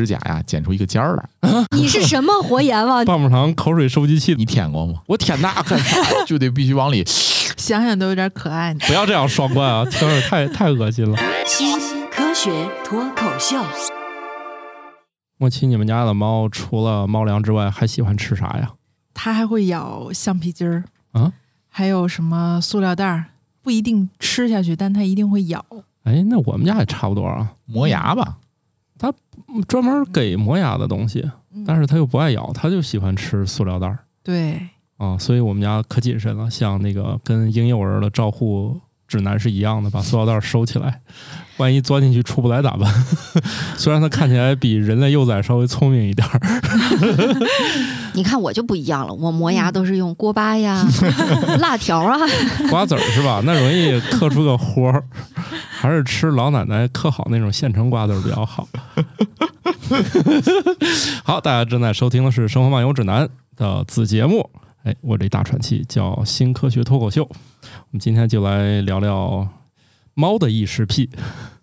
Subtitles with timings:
[0.00, 1.50] 指甲呀剪出一个尖儿来。
[1.76, 3.04] 你是什么活阎王？
[3.04, 5.00] 棒棒糖口水收集器，你舔过吗？
[5.08, 6.00] 我舔那干啥？
[6.24, 7.04] 就得必须往里。
[7.58, 8.72] 想想都有点可爱。
[8.72, 11.18] 不要这样双关啊，听着太太恶心了。
[11.46, 11.78] 新
[12.10, 12.50] 科学
[12.82, 13.62] 脱口秀。
[15.36, 18.70] 莫奇，你们家的猫除了猫粮之外，还喜欢吃啥呀？
[19.12, 21.32] 它还会咬橡皮筋儿啊，
[21.68, 23.26] 还有什么塑料袋儿，
[23.62, 25.62] 不一定吃下去，但它一定会咬。
[26.04, 28.38] 哎，那我们家也差不多啊，磨牙吧，
[29.00, 29.10] 它
[29.66, 31.24] 专门给磨牙的东西，
[31.66, 33.98] 但是它又不爱咬，它就喜欢吃塑料袋儿。
[34.22, 34.60] 对，
[34.98, 38.78] 啊，所以我们家可谨慎了，像那个跟婴幼儿的照护
[39.10, 41.00] 指南是一样的，把塑料袋收起来，
[41.56, 42.88] 万一钻进去出不来咋办？
[43.76, 46.40] 虽然它看起来比人类幼崽稍微聪明一点儿。
[48.14, 50.86] 你看我就不一样了，我磨牙都是用锅巴呀、
[51.58, 52.16] 辣条啊、
[52.70, 53.42] 瓜子儿是吧？
[53.44, 55.02] 那容易磕出个豁儿，
[55.70, 58.68] 还是吃老奶奶磕好那种现成瓜子儿比较好。
[61.24, 64.48] 好，大家正在收听的是《生活漫游指南》的子节目。
[64.82, 67.22] 哎，我这大喘气叫《新科学脱口秀》。
[67.28, 69.46] 我们今天就来聊聊
[70.14, 71.10] 猫的异食癖。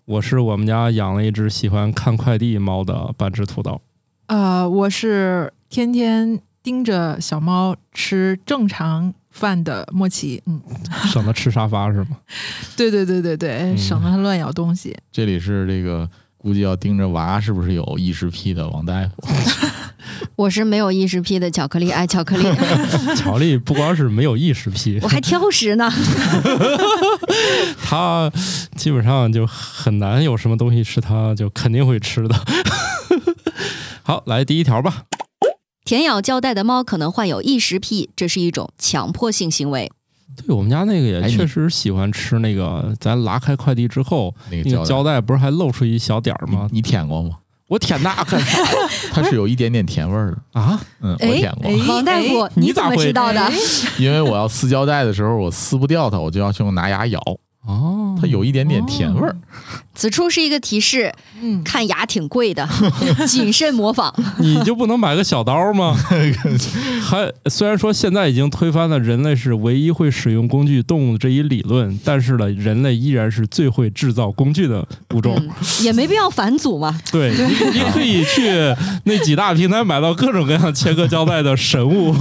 [0.04, 3.80] 我是我们家养了一只喜欢看快递猫的半只土豆。
[4.26, 10.40] 呃，我是天天盯着小猫吃正常饭的莫奇。
[10.46, 10.62] 嗯，
[11.12, 12.18] 省得吃沙发是吗？
[12.76, 14.96] 对对对对对，省得它乱咬东西。
[15.10, 19.14] 这里是这个估计要盯着娃是不是有异食癖的王大夫。
[20.36, 22.44] 我是没有异食癖的巧克力，爱巧克力。
[23.16, 25.90] 巧克力不光是没有异食癖， 我还挑食呢。
[27.84, 28.30] 他
[28.76, 32.34] 基本上就很难有什么东西是他就肯定会吃的。
[34.02, 35.04] 好，来第一条吧。
[35.84, 39.90] 舔咬胶带的猫可能患有异食癖，这是一种强迫性行为。
[40.46, 46.68] 对我们家那个也确实喜欢吃那个，咱拉开快递之后，那那个胶带不是还露出一小点儿吗？
[46.70, 47.38] 你舔过吗？
[47.68, 48.58] 我舔那干啥
[49.12, 50.38] 它是有一点点甜味儿的。
[50.60, 50.80] 啊？
[51.00, 53.40] 嗯，我哎舔过哎，王大夫，你你怎么咋会知道的？
[53.98, 57.20] 因为我要撕胶带的时候，我撕不掉它，我就要用拿牙咬，
[57.66, 59.36] 哦，它有一点点甜味儿。
[59.94, 61.12] 此处是一个提示，
[61.42, 62.68] 嗯，看牙挺贵的，
[63.26, 64.14] 谨慎模仿。
[64.38, 65.92] 你就不能买个小刀吗？
[67.02, 75.34] 还虽然说现在已经推翻了人类是唯一会使用工具动物这一理论，但是呢，人类依然是最会制造工具的物种。
[75.36, 75.50] 嗯，
[75.82, 76.96] 也没必要返祖嘛。
[77.10, 78.52] 对你，你可以去
[79.04, 82.14] 那几大平台买到各种各样切割胶带的神物。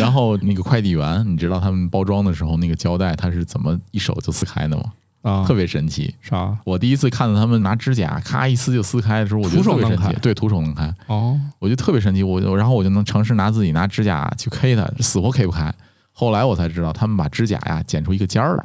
[0.00, 4.82] 然后那个快递员，你知道他们包装的时候那个胶带它是怎么一手就撕开的吗？
[5.24, 6.14] 啊，特别神奇。
[6.22, 6.56] 啥？
[6.64, 10.20] 我第一次看到他们拿指甲咔一撕就撕开的时候，我觉得徒手能开特别神奇。
[10.20, 12.22] 对，徒手能开，哦，我觉得特别神奇。
[12.22, 15.74] 我就然后我就能尝试拿自己拿指甲去 K 它，死活 K 不开。
[16.12, 18.64] 后来我才知道，他们把指甲呀剪出一个尖儿来。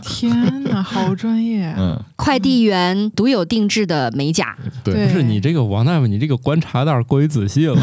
[0.00, 1.70] 天哪，好专业。
[1.76, 7.76] 嗯，快递员独有定制的美甲，对，对不是你这个王大夫，你这个观察有点过于仔细了。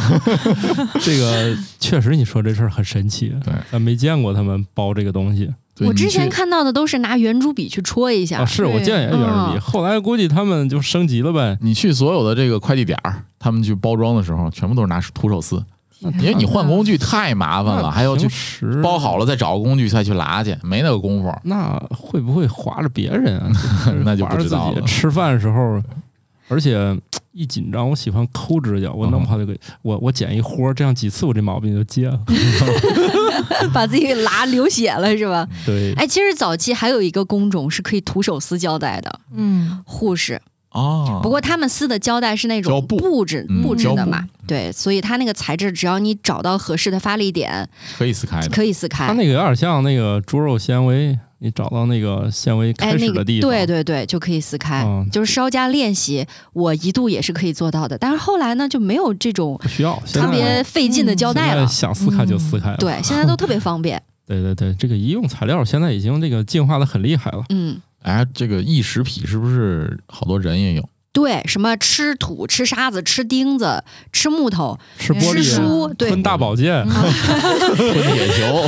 [0.99, 8.45] 这个确实，你说这事儿很神奇，对，咱没见过他们包这个东西对我之前看到的都是拿圆珠笔去戳一下啊。。
[8.45, 11.57] 是我见也圆珠笔，嗯后来估计他们就升级了呗。
[11.61, 15.63] 你去所有的这个快递点儿，他们去包装的时候，全部都是拿徒手撕，
[16.19, 18.27] 因为你换工具太麻烦了，还要去
[18.83, 21.33] 包好了再找个工具再去拉去，没那个功夫。
[21.43, 23.51] 那会不会划着别人啊？
[24.05, 25.81] 那就不知道了吃饭的时候，
[26.49, 26.95] 而且
[27.31, 32.19] 一紧张，我喜欢抠指甲，我弄不好就给我我剪一豁儿，这样几次我这毛病就戒了。
[33.73, 35.47] 把自己给拉流血了是吧？
[35.65, 40.41] 对，哎，其实早期还有一个工种是可以徒手撕胶带的，嗯，护士。
[40.71, 48.41] 哦，不过他们撕的胶带是那种布布质嗯布制的嘛胶，对，所以它那个材质，只要你找到合适的发力点，可以撕开。
[48.47, 49.05] 可以撕开。
[49.05, 57.97] 它那个有点像那个猪肉纤维，你找到那个纤维哎，开始的地方，对对对，就可以撕开，嗯就是稍加练习，我一度也是可以做到的。
[57.97, 61.73] 但是后来呢，就没有这种不需要，现特别费劲的胶带了现在。
[61.73, 62.77] 想撕开就撕开了。
[62.77, 64.01] 对，现在都特别方便。
[64.25, 67.43] 对对对，这个医用材料现在已经这个进化的很厉害了。
[67.49, 70.89] 嗯，哎，这个异食癖是不是好多人也有？
[71.13, 78.63] 对，什么吃土、吃沙子、吃钉子、吃木头、吃吃玻璃，书，对吞，大宝剑， 吞铁球。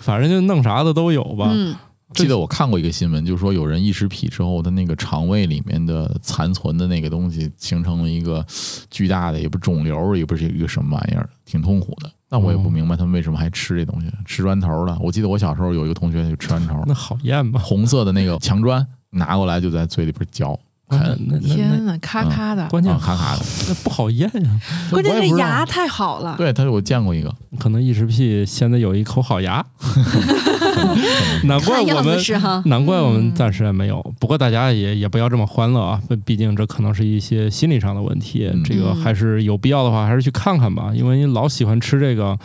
[0.00, 1.50] 反正就弄啥的都有吧。
[1.52, 1.74] 嗯，
[2.12, 8.46] 记得我看过一个新闻，就是说有人异食癖之后，他那个肠胃里面的残存的那个东西形成了一个
[8.88, 12.10] 巨大的，也不是肿瘤，也不是一个什么玩意儿，挺痛苦的。
[12.30, 14.96] 那我也不明白他们为什么还吃这东西，吃砖头了。
[15.00, 17.58] 我记得我小时候有一个同学就吃砖头，那好咽吧？
[17.60, 23.42] 红色的那个墙砖拿过来就在嘴里边嚼，那啃那那天哪，咔咔的，关键啊咔咔的。
[23.68, 24.60] 那不好咽呀。
[24.90, 26.34] 关键是牙太好了。
[26.36, 30.94] 对他，我见过一个，可能异食癖现在有一口好牙，可
[31.46, 32.62] 难怪我们是哈。
[32.66, 34.00] 难怪我们嗯暂时也没有。
[34.18, 38.50] 不过大家也也不要这么欢乐啊，毕竟这可能是一些心理上的问题。
[38.52, 40.92] 嗯这个嗯还是有必要的话，还是去看看吧。
[40.94, 42.38] 因为你老喜欢吃这个，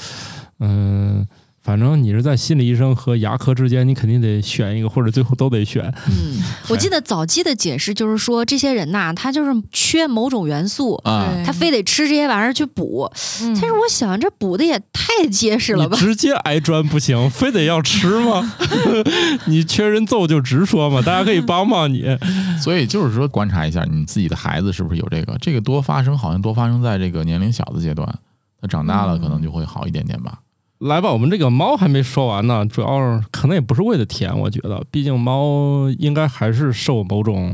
[0.60, 1.26] 嗯、
[1.70, 5.84] 反正你是在心理医生和牙科之间，你肯定得选一个，或者最后都得选。
[6.08, 13.08] 嗯， 我记得早期的解释就是说，这些人呐，他就是缺某种元素，啊，他非得吃这些玩意儿去补。
[13.44, 15.96] 嗯但是我想，这补的也太结实了吧？
[15.96, 18.52] 你直接挨砖不行，非得要吃吗？
[19.46, 22.04] 你缺人揍就直说嘛，大家可以帮帮你。
[22.60, 28.12] 所以就是说，观察一下你自己的孩子是不是有这个，这个多发生，好像多发生在这个年龄小的阶段，
[28.60, 30.40] 他长大了嗯可能就会好一点点吧。
[30.80, 37.54] 来吧，我们这个猫还没说完呢，主要是可能也不是为了舔，我觉得，毕竟猫应该还是受某种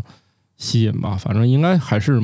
[0.58, 2.22] 吸引吧，反正应该还是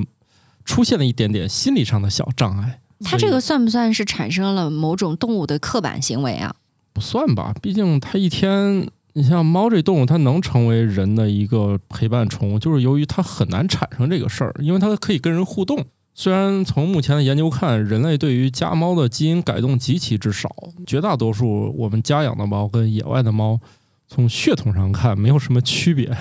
[0.63, 2.79] 出现了一点点心理上的小障碍。
[3.03, 6.55] 它这个算不算是产生了某种动物的刻板行为啊？
[6.93, 15.83] 不算吧，毕竟它一天，你像猫这动物，它能成为人的一个陪伴宠物，就是由于它很难产生这个事儿，因为它可以跟人互动。
[16.13, 20.49] 虽然从目前的研究看，人类对于家猫的基因改动极其之少，
[20.85, 23.59] 绝大多数我们家养的猫跟野外的猫，
[24.07, 26.15] 从血统上看没有什么区别，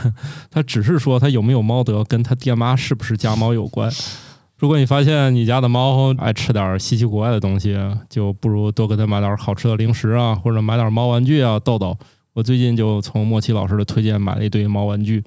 [0.51, 3.91] 它只是说它有没有猫德跟它爹妈是不是家猫有关。
[4.59, 7.77] 如果你发现你家的猫爱吃点稀奇古怪的东西，
[8.09, 11.97] 就不如多给它买点好吃的零食啊，或者买点猫玩具啊逗逗。
[12.35, 15.25] 我最近就从莫奇老师的推荐买了一堆猫玩具。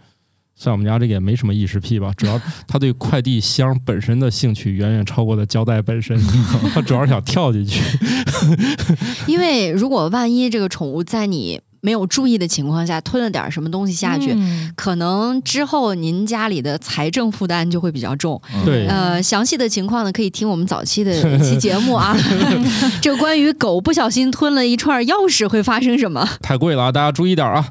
[0.64, 6.18] 虽然我们家这个也没什么异食癖吧， 主要他对快递箱本身的兴趣远远超过了胶带本身，
[6.74, 7.82] 他主要是想跳进去。
[9.28, 18.42] 因为如果万一这个宠物在你没有注意的情况下吞了点什么东西下去，嗯可能之后您家里的财政负担就会比较重。
[18.56, 22.16] 嗯对呃，详细的情况呢，可以听我们早期的一期节目啊。
[23.02, 26.26] 这个关于狗不小心吞了一串钥匙会发生什么？
[26.42, 27.68] 太贵了啊，大家注意点啊！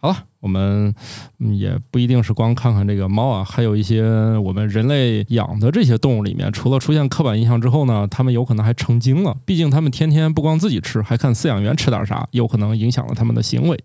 [0.00, 0.94] 好了，我们
[1.38, 4.02] 也不一定是光看看这个猫啊，还有一些
[4.38, 9.36] 我们人类养的这些动物里面，除了出现刻板印象之后呢，它们有可能还成精了。
[9.44, 13.78] 毕竟它们天天不光自己吃，还看饲养员吃点啥，有可能影响了它们的行为。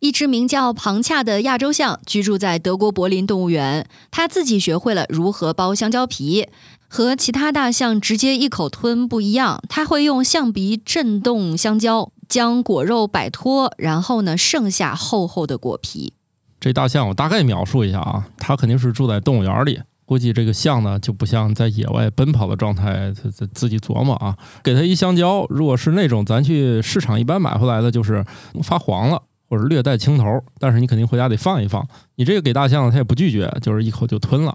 [0.00, 6.46] 一只名叫庞恰的亚洲象居住在德国柏林动物园，它自己学会了如何剥香蕉皮。
[6.86, 16.12] 和其他大象直接一口吞不一样，它会用象鼻震动香蕉，将果肉摆脱，然后呢，剩下厚厚的果皮。
[16.60, 19.80] 这大象我大概描述一下啊，它肯定是住在动物园里。
[20.06, 24.36] 估计这个象呢，就不像在野外奔跑的状态，它它自己琢磨啊。
[24.62, 28.24] 给它一香蕉，如果是那种咱去市场一般买回来的，就是
[28.62, 30.24] 发黄了或者略带青头，
[30.58, 31.86] 但是你肯定回家得放一放。
[32.16, 34.54] 你这个给大象，它也不拒绝，就是一口就吞了。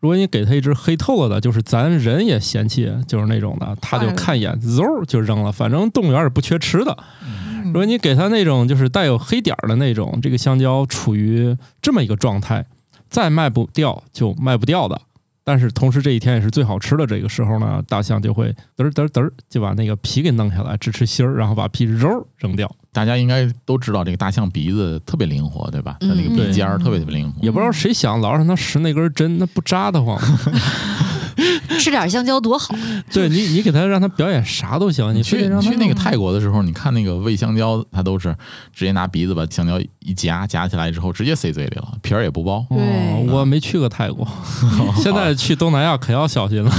[0.00, 5.50] 如果你给它一只黑透了的，就是咱人也嫌弃，就是那种的，它就看一眼，嗖就扔了。
[5.50, 6.96] 反正动物园也不缺吃的。
[7.64, 12.64] 如果你给它那种就是带有黑点儿的那种，这个香蕉处于这么一个状态，
[13.10, 15.00] 再卖不掉就卖不掉的。
[15.48, 22.06] 但是同时这一天也是最好吃的这个时候呢，大象就会嘚儿嘚儿嘚儿就把那个皮给弄下来，只吃芯儿，然后把皮肉
[22.36, 22.70] 扔掉。
[22.92, 25.96] 大家应该都知道，这个大象鼻子特别灵活，对吧？
[26.00, 27.40] 它那个嗯鼻尖儿特别特别灵活。
[27.40, 30.38] 也不知道谁想老让它拾那根针，那不扎得慌吗？
[31.88, 32.74] 吃点香蕉多好！
[33.10, 38.28] 对你，你给他让他表演啥都行，你去去那个泰国的时候，你看那个喂香蕉，他都是
[38.74, 42.62] 直接拿鼻子把香蕉一夹，夹起来之后直接塞嘴里了，皮儿也不剥。
[43.30, 44.28] 我没去过泰国，
[45.02, 46.70] 现在去东南亚可要小心了，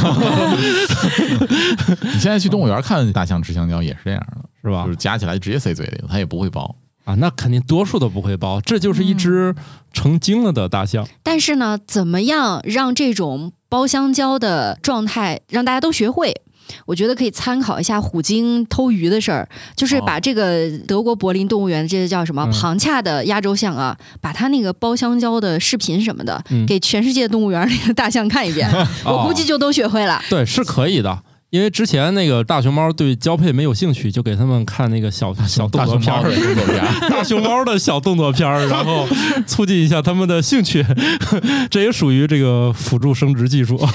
[2.02, 4.96] 你现在去动物园看大象吃香蕉也是这样的，是吧就是？
[4.96, 6.70] 夹起来直接塞嘴里了，它也不会剥。
[7.10, 9.56] 啊，那肯定多数都不会包，这就是一只
[9.92, 11.08] 成精了的大象。
[11.24, 16.40] 但是呢，怎么样让这种包香蕉的状态让大家都学会？
[16.86, 28.70] 我觉得可以参考一下虎鲸偷鱼的事儿，就是把这个德国柏林动物园这个叫什么嗯庞恰的亚洲象啊，把它那个包香蕉的视频什么的，嗯给全世界动物园里的大象看一遍，
[29.04, 30.22] 我估计就都学会了。
[30.30, 31.24] 对，是可以的。
[31.50, 39.08] 因为之前那个大熊猫对交配没有兴趣，就给他们看那个小小动作片儿，动作片儿，大熊猫的小动作片儿，然后
[39.48, 40.86] 促进一下他们的兴趣，
[41.72, 43.80] 这也属于这个辅助生殖技术。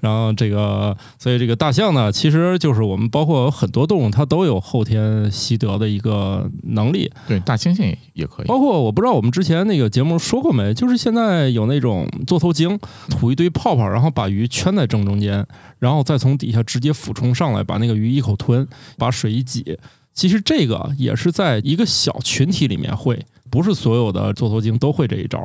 [0.00, 7.10] 然后这个，所以这个大象呢，其实就是我们包括很多动物，它都有后天习得的一个能力。
[7.26, 8.46] 对，大猩猩也也可以。
[8.46, 15.46] 包括我不知道我们之前那个节目说过没，就是现在有那种座头鲸吐一堆泡泡，然后把鱼圈在正中间，
[15.78, 18.66] 然后再从底下直接俯冲上来，把那个鱼一口吞，
[18.98, 19.78] 把水一挤。
[20.12, 25.40] 其实这个也是在一个小群体里面会，不是所有的座头鲸都会这一招。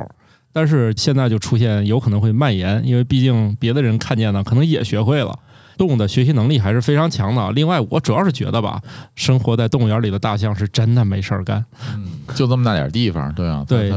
[0.52, 5.38] 但是现在就出现有可能会蔓延，因为毕竟别的人看见呢，可能也学会了。
[5.78, 7.50] 动物的学习能力还是非常强的。
[7.52, 8.80] 另外，我主要是觉得吧，
[9.14, 11.64] 生活在动物园里的大象是真的没事儿干。
[11.94, 13.90] 嗯，就这么大点地方，对啊，对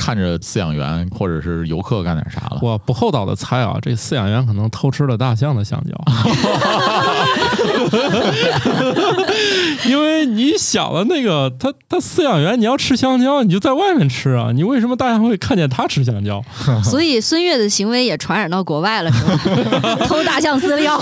[0.00, 5.94] 看着饲养员或者是游客干点啥了，我不厚道的猜啊，这饲养员可能偷吃了大象的香蕉，
[9.86, 16.42] 因为你想的那个他他饲养员你要吃香蕉，你就在外面吃啊，你为什么大象会看见他吃香蕉？
[16.82, 19.96] 所以孙悦的行为也传染到国外了，是吧？
[20.08, 20.98] 偷大象饲料，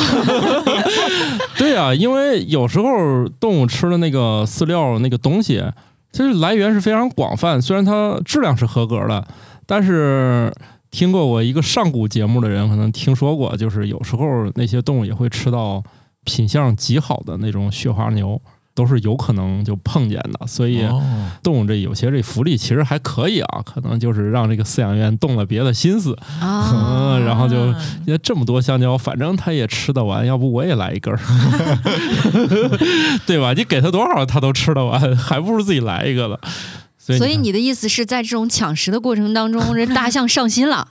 [1.56, 5.62] 对啊，因为有时候动物吃的那个饲料那个东西，
[6.10, 9.26] 其实来源是非常广泛，虽然它质量是合格的，
[9.66, 10.52] 但是
[10.90, 15.82] 听过我一个上古节目的人可能听说过，就是有时候那些动物也会吃到
[16.24, 18.40] 品相极好的那种雪花牛，
[18.78, 20.84] 都是有可能就碰见的，所以。
[20.84, 21.02] 哦
[21.42, 27.56] 动物这有些这福利其实还可以啊，可能就是让这个饲养员动了别的心思，啊，嗯，然后就
[28.04, 31.18] 因为这么多香蕉，反正他也吃得完，要不我也来一根儿，
[33.24, 33.54] 对吧？
[33.54, 36.38] 你给他多少他都吃得完，还不如自己来一个了。
[36.98, 40.86] 所以所以你的意思是在这种抢食的过程当中，这大象上心了，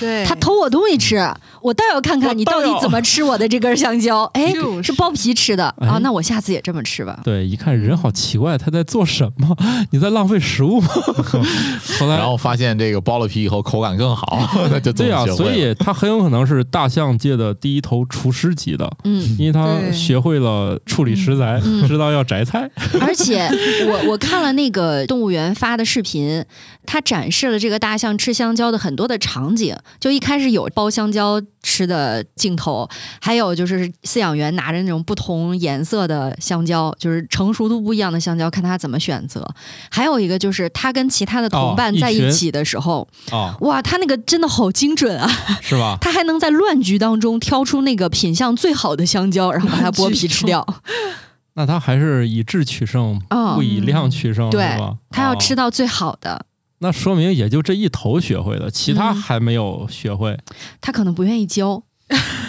[0.00, 1.16] 对，它偷我东西吃，
[1.60, 4.24] 我倒要看看你到底怎么吃我的这根香蕉。
[4.34, 7.20] 哎，就是是剥皮吃的哎啊，那我下次也这么吃吧。
[7.24, 9.56] 对一看人好奇怪，他在做什么？
[9.90, 10.88] 你在浪费食物吗？
[11.98, 22.70] 后来然后发现这个剥了皮以后口感更好，那就对啊、所以他很有可能是大象界的第一头厨师级的，嗯，因为他学会了处理食材，嗯知道要摘菜。
[23.00, 23.48] 而且
[23.86, 26.44] 我我看了那个动物园发的视频，
[26.86, 29.76] 他展示了这个大象吃香蕉的很多的场景。
[30.00, 32.88] 就一开始有剥香蕉吃的镜头，
[33.20, 39.46] 还有就是饲养员拿着那种不同颜色的香蕉，就是成熟度不一样的香蕉，看他怎么选择。
[39.90, 45.28] 还有一个就是他跟其他的同伴在一起的时候，啊，哇，他那个真的好精准啊！
[45.60, 45.96] 是吧？
[46.02, 50.66] 他还能在乱局当中挑出那个品相最好的香蕉，然后把它剥皮吃掉。
[51.54, 54.96] 那他还是以质取胜，嗯不以量取胜，对吧？
[55.10, 56.46] 他要吃哦到最好的，
[56.82, 60.36] 那说明也就这一头学会了，其他嗯还没有学会，
[60.80, 61.82] 他可能不愿意教，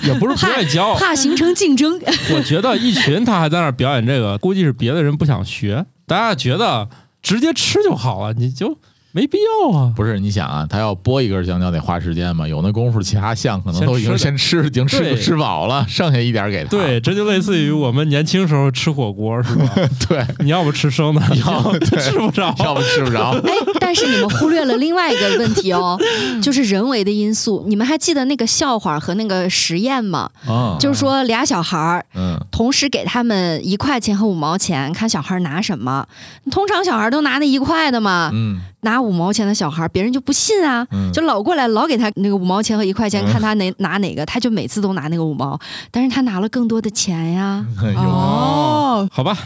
[0.03, 0.95] 也不是不愿意教。
[0.95, 2.01] 怕形成竞争。
[2.35, 6.89] 我觉得一群他还在那儿表演这个，估计是别的人不想学，大家觉得
[7.21, 8.77] 直接吃就好了，你就
[9.13, 9.93] 没必要啊。
[9.95, 16.69] 不是你想啊，他要剥一根香蕉得花时间嘛，有那功夫，其他象可能都已经先先吃，已经吃吃饱了，剩下一点给他。
[16.71, 19.69] 对，这就类似于我们年轻时候吃火锅，是吧？
[20.09, 22.53] 对，你要不吃生的， 要不吃不着。
[22.59, 23.31] 要不吃不着。
[23.45, 25.97] 哎，但是你们忽略了另外一个问题哦，
[26.41, 27.65] 就是人为的因素。
[27.67, 30.29] 你们还记得那个笑话和那个实验吗？
[30.49, 36.07] 嗯，就是说俩小孩儿嗯，同时给他们一块钱和五毛钱，看小孩拿什么。
[36.49, 45.59] 通常小孩都拿那一块的嘛，嗯拿五毛钱的小孩，别人就不信啊，嗯，就老过来老给他那个五毛钱和一块钱，嗯看他哪拿哪个，他就每次都拿那个五毛，
[45.91, 47.65] 但是他拿了更多的钱呀。
[47.81, 49.37] 有哦，好吧，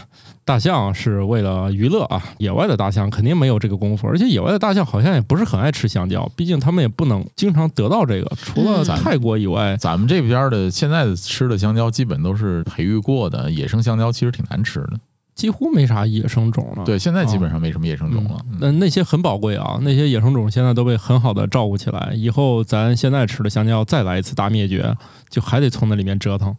[0.44, 14.92] 大象是为了娱乐啊，野外的大象肯定没有这个功夫，而且野外的大象好像也不是很爱吃香蕉，毕竟他们也不能经常得到这个，除了嗯泰国以外，咱们这边的现在吃的香蕉基本都是培育过的，野生香蕉其实挺难吃的。
[15.38, 16.84] 几乎没啥野生种了。
[16.84, 18.30] 对，现在基本上没什么野生种了。
[18.50, 22.12] 嗯那那些很宝贵啊，那些野生种现在都被很好的照顾起来。
[22.12, 24.92] 以后咱现在吃的香蕉再来一次大灭绝，
[25.30, 26.52] 就还得从那里面折腾。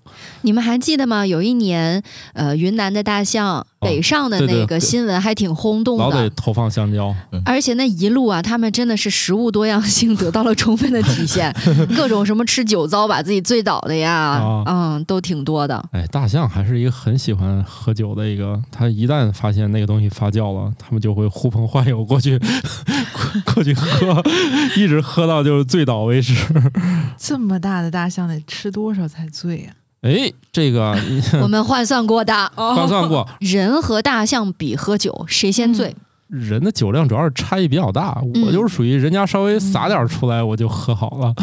[0.43, 1.27] 你们还记得吗？
[1.27, 11.53] 有一年，呃，云南的大象北上的那个新闻还挺轰动的老得的，投放香蕉，而且那一路啊，他们真的是食物多样性得到了充分的体现，
[11.97, 15.83] 各种什么吃酒糟把自己醉倒的呀，啊嗯，都挺多的。
[15.91, 24.23] 哎，大象还是一个很喜欢喝酒的一个，它一旦发现那个东西发酵了，他们就会呼朋唤友过去过 过去喝，
[24.77, 26.33] 一直喝到就是醉倒为止。
[27.17, 29.73] 这么大的大象得吃多少才醉啊？
[30.01, 30.97] 哎，这个
[31.43, 35.95] 我们换算过的，换算过，人和大象比喝酒，谁先醉？
[36.29, 38.43] 人的酒量主要是差异比较大，嗯。
[38.45, 41.33] 我就是属于人家稍微撒点出来我就喝好了，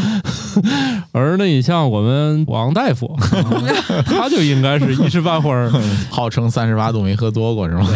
[1.12, 3.14] 而那你像我们王大夫，
[4.06, 5.70] 他就应该是一时半会儿，
[6.10, 7.86] 号称三十八度没喝多过是吗？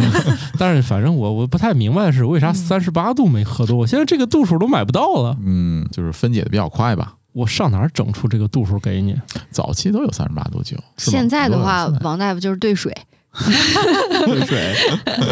[0.59, 7.15] 但是反正我我不太明白的是为啥三十八度没喝多，我现在这个度数都买不到了，嗯，就是分解的比较快吧。
[7.33, 9.15] 我上哪儿整出这个度数给你？
[9.53, 12.93] 早期都有三十八度酒，现在的话王大夫就是兑水，
[14.27, 14.75] 兑水，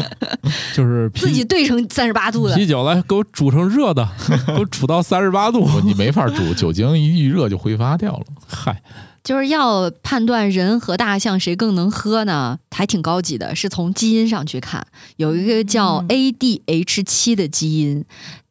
[0.75, 2.55] 就是自己兑成三十八度的。
[2.55, 4.09] 啤酒来给我煮成热的，
[4.47, 8.25] 给我煮到三十八度，你没法煮， 酒精一遇热就挥发掉了。
[8.47, 8.83] 嗨，
[9.25, 14.87] 就是要判断人和大象谁更能喝呢，还挺高级的，是从基因上去看，
[15.17, 18.05] 有一个叫嗯 ADH 七的基因。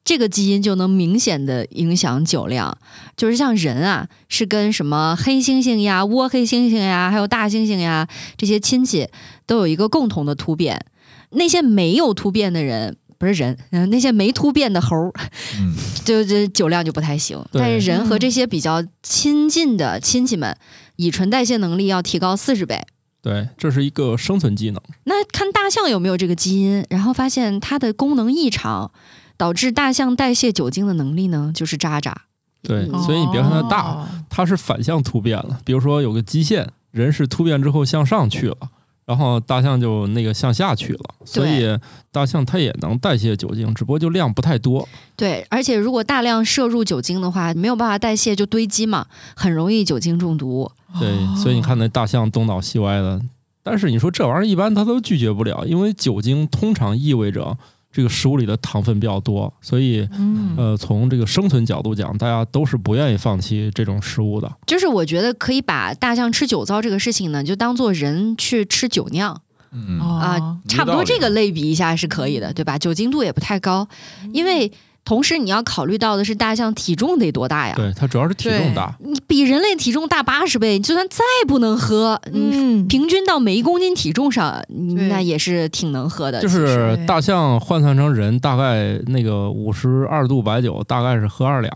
[0.08, 2.78] 这个基因就能明显的影响酒量。
[3.18, 9.10] 就是像人啊，是跟什么黑猩猩呀、倭黑猩猩呀，还有大猩猩呀这些亲戚
[9.46, 10.86] 都有一个共同的突变。
[11.32, 15.12] 那些没有突变的人，不是人，嗯、 那些没突变的猴儿，
[15.60, 17.38] 嗯， 就这酒量就不太行。
[17.52, 20.56] 但是人和这些比较亲近的亲戚们，
[20.96, 22.82] 乙醇代谢能力要提高四十倍。
[23.22, 24.82] 对，这是一个生存技能。
[25.04, 28.90] 那看大象有没有这个基因，然后发现它的功能异常，
[29.38, 32.24] 导致大象代谢酒精的能力呢就是渣渣。
[32.64, 35.60] 对，嗯所以你别看它大，哦它是反向突变了。
[35.64, 38.58] 比如说有个基线，人是突变之后向上去了，
[39.06, 41.02] 然后大象就那个向下去了。
[41.24, 41.80] 所以
[42.12, 44.88] 大象它也能代谢酒精，只不过就量不太多。
[45.16, 50.70] 对，而且如果大量摄入酒精的话，没有办法代谢就堆积嘛，很容易酒精中毒。
[51.00, 53.22] 对，所以你看那大象东倒西歪的。
[53.64, 57.58] 但是你说这玩意儿一般它都拒绝不了，因为酒精通常意味着
[57.98, 64.48] 这个食物里的糖分比较多，所以嗯，呃，从这个生存角度讲，大家都是不愿意放弃这种食物的。
[64.68, 69.42] 就是我觉得可以把大象吃酒糟这个事情呢，就当做人去吃酒酿。
[69.72, 70.00] 嗯。
[70.00, 70.60] 啊、哦。
[70.68, 72.78] 差不多这个类比一下是可以的，对吧？
[72.78, 73.88] 酒精度也不太高，
[74.32, 74.72] 因为
[75.08, 77.74] 同时你要考虑到的是大象体重得多大呀？
[77.78, 78.94] 对，它主要是体重大。
[79.00, 84.62] 你比人类体重大八十倍，你就算再不能喝，嗯，嗯，平均到每一公斤体重上，
[85.10, 86.42] 那也是挺能喝的。
[86.42, 91.74] 就是大象换算成人，大概那个五十二度白酒大概是喝二两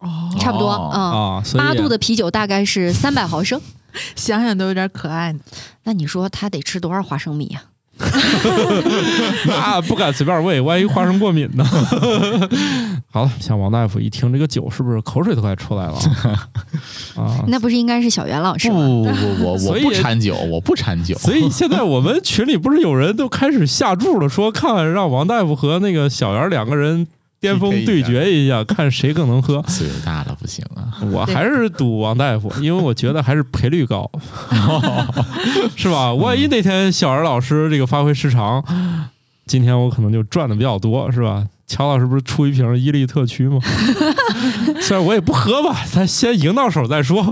[0.00, 3.60] 哦，差不多，哦嗯，啊，八度的啤酒大概是三百毫升。
[4.16, 5.32] 想想都有点可爱。
[5.84, 7.62] 那你说他得吃多少花生米呀、
[9.46, 11.64] 那不敢随便喂，万一花生过敏呢？
[13.10, 15.94] 好了，像王大夫一听这个酒，是不是口水都快出来了
[17.16, 17.44] 啊？
[17.48, 19.12] 那不是应该是小袁老师不吗？
[19.12, 21.14] 不不，我我不掺酒，我不掺酒。
[21.18, 27.06] 所以现在我们群里不是有人都开始下注了，说看让王大夫和那个小袁两个人
[27.42, 29.62] 巅峰对决一下，看谁更能喝。
[29.68, 34.08] 岁数大了不行啊，我还是赌王大夫，因为我觉得还是赔率高，
[35.76, 36.14] 是吧？
[36.14, 38.64] 万一那天小儿老师这个发挥失常，
[39.46, 41.44] 今天我可能就赚的比较多，是吧？
[41.66, 43.58] 乔老师不是出一瓶伊利特曲吗？
[44.80, 47.22] 虽然我也不喝吧，咱先赢到手再说。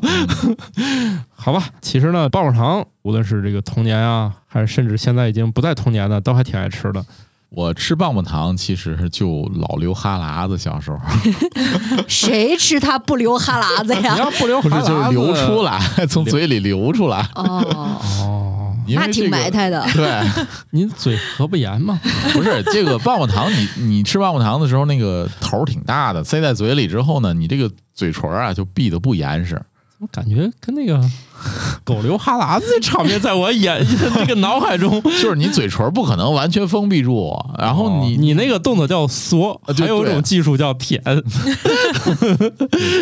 [1.36, 7.04] 好吧，其实呢，棒棒糖无论是这个童年啊，还是甚至现在已经不在童年的，都还挺爱吃的。
[7.50, 10.98] 我吃棒棒糖其实就老流哈喇子，小时候
[12.06, 14.16] 谁吃它不流哈喇子呀你呀？
[14.18, 19.84] 要不流不是哈喇子就是流出来，从嘴里流出来，哦，哦，那挺埋汰的。
[19.92, 20.22] 对，
[20.70, 22.00] 您嘴合不严吗？
[22.32, 29.60] 不是这个棒棒糖，你你吃棒棒糖的时候，那个头儿挺大的，塞在嘴里之后呢，你这个嘴唇啊就闭得不严实。
[30.00, 30.98] 我感觉跟那个
[31.84, 33.84] 狗流哈喇子的场面在我眼
[34.14, 35.00] 那 个脑海中。
[35.02, 41.02] 就是你嘴唇不可能完全封闭住，然后你、哦你那个动作叫嗦，啊对还有一种技术叫舔。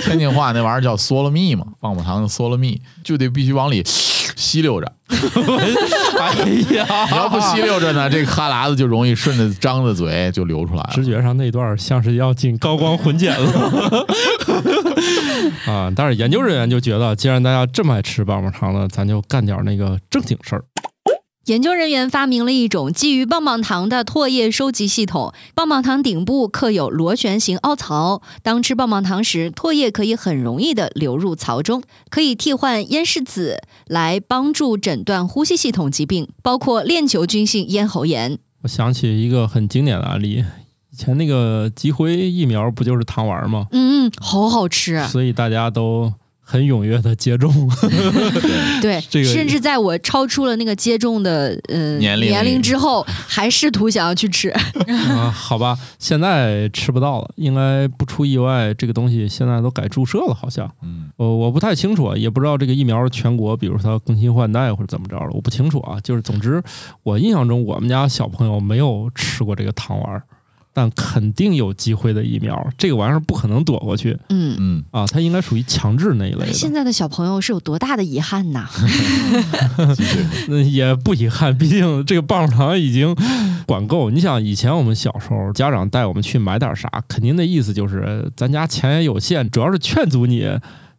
[0.04, 3.82] 天津话那玩意儿叫嗦了蜜嘛，棒棒糖的嗦了蜜就得必须往里
[4.38, 6.38] 吸溜着， 哎
[6.77, 10.90] 呀， 你要不吸溜着呢，这个哈喇子就容易顺着张着嘴就流出来了。
[10.92, 14.07] 直觉上那段像是要进高光混剪了
[15.66, 15.90] 啊！
[15.96, 20.62] 但是研究人员就觉得，既然大家这么爱吃棒棒糖呢，咱就干点那个正经事儿。
[21.48, 38.38] 研究人员发明了一种基于棒棒糖的唾液收集系统，棒棒糖顶部刻有螺旋形凹槽，当吃棒棒糖时，唾液可以很容易地流入槽中，可以替换咽拭子来帮助诊断呼吸系统疾病，包括链球菌性咽喉炎。
[38.61, 40.44] 我想起一个很经典的案例，
[40.92, 43.68] 以前那个吉辉疫苗不就是糖丸吗？
[43.72, 45.02] 嗯嗯，好好吃。
[45.06, 46.12] 所以大家都
[46.50, 47.52] 很踊跃的接种。
[48.80, 54.48] 对，这个甚至在我超出了那个接种的呃年龄年龄之后，还试图想要去吃。
[55.11, 60.66] 啊，好吧，现在吃不到了，应该不出意外，这个东西现在都改注射了，好像。
[60.82, 66.00] 嗯，呃，我不太清楚，也不知道这个疫苗全国，比如说它更新换代或者怎么着了，我不清楚啊。
[66.02, 66.62] 就是总之，
[67.02, 70.22] 我印象中我们家小朋友没有吃过这个糖丸儿，
[70.72, 76.52] 但肯定有机会的疫苗，这个玩意儿不可能躲过去嗯，嗯，啊，它应该属于强制那一类的。
[76.52, 78.68] 现在的小朋友是有多大的遗憾呐？
[80.48, 83.14] 那 也不遗憾，毕竟这个棒棒糖已经
[83.66, 84.11] 管够。
[84.11, 90.48] 你想，以前我们小时候，家长带我们去买点啥，肯定的意思就是咱家钱也有限，主要是劝阻你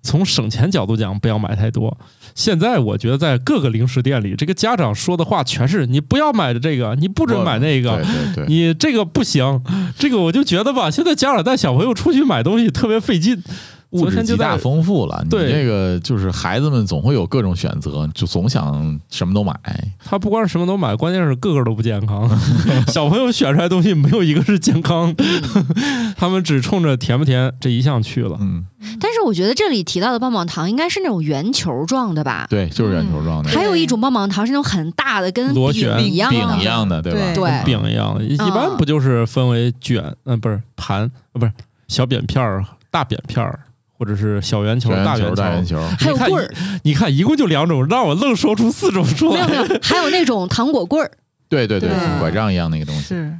[0.01, 1.97] 从省钱角度讲不要买太多。
[2.35, 8.03] 现在我觉得在各个零食店里，这个家长说的话全是你不要买的这个，你不准买那个对。
[8.03, 9.61] 对对，你这个不行，
[9.97, 13.43] 这个我就觉得吧，现在家长带小朋友出去买东西特别费劲，
[13.91, 15.19] 物质极大丰富了。
[15.23, 19.53] 你对这个就是孩子们总会有各种选择，就总想什么都买。
[20.03, 22.29] 他不光是什么都买，关键是个个都不健康。
[22.87, 25.15] 小朋友选出来的东西没有一个是健康，
[26.17, 28.37] 他们只冲着甜不甜这一项去了。
[28.39, 28.65] 嗯，
[28.99, 32.45] 但是我觉得这里提到的棒棒糖应该是那种圆球状的吧？
[32.49, 37.19] 对，就是圆球状的还有一种棒棒糖是那种很大的，跟螺旋饼一样饼的一样的，对吧？
[37.33, 41.51] 对对饼一样的，一般不就是分为卷，嗯、不是盘，呃，不是
[41.87, 43.59] 小扁片儿、大扁片儿，
[43.99, 46.49] 或者是小圆球、大圆球、大圆球，还有棍儿，
[46.83, 49.45] 你看，一共就两种，让我愣说出四种出来。
[49.45, 51.11] 没有没有，还有那种糖果棍儿。
[51.49, 53.33] 对对对，拐杖一样那个东西，是。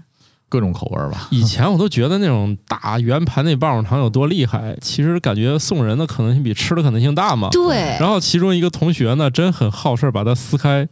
[0.49, 1.27] 各种口味吧。
[1.29, 7.49] 以前我都觉得那种大圆盘那棒棒糖有多厉害，其实感觉送人的可能性比吃的可能性大嘛。
[7.51, 10.87] 对，然后其中一个同学呢，真很好事儿，把它撕开，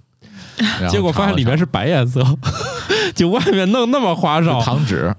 [0.92, 2.24] 结果发现里面是白颜色，
[3.16, 4.62] 就外面弄那么花哨。
[4.62, 5.12] 糖纸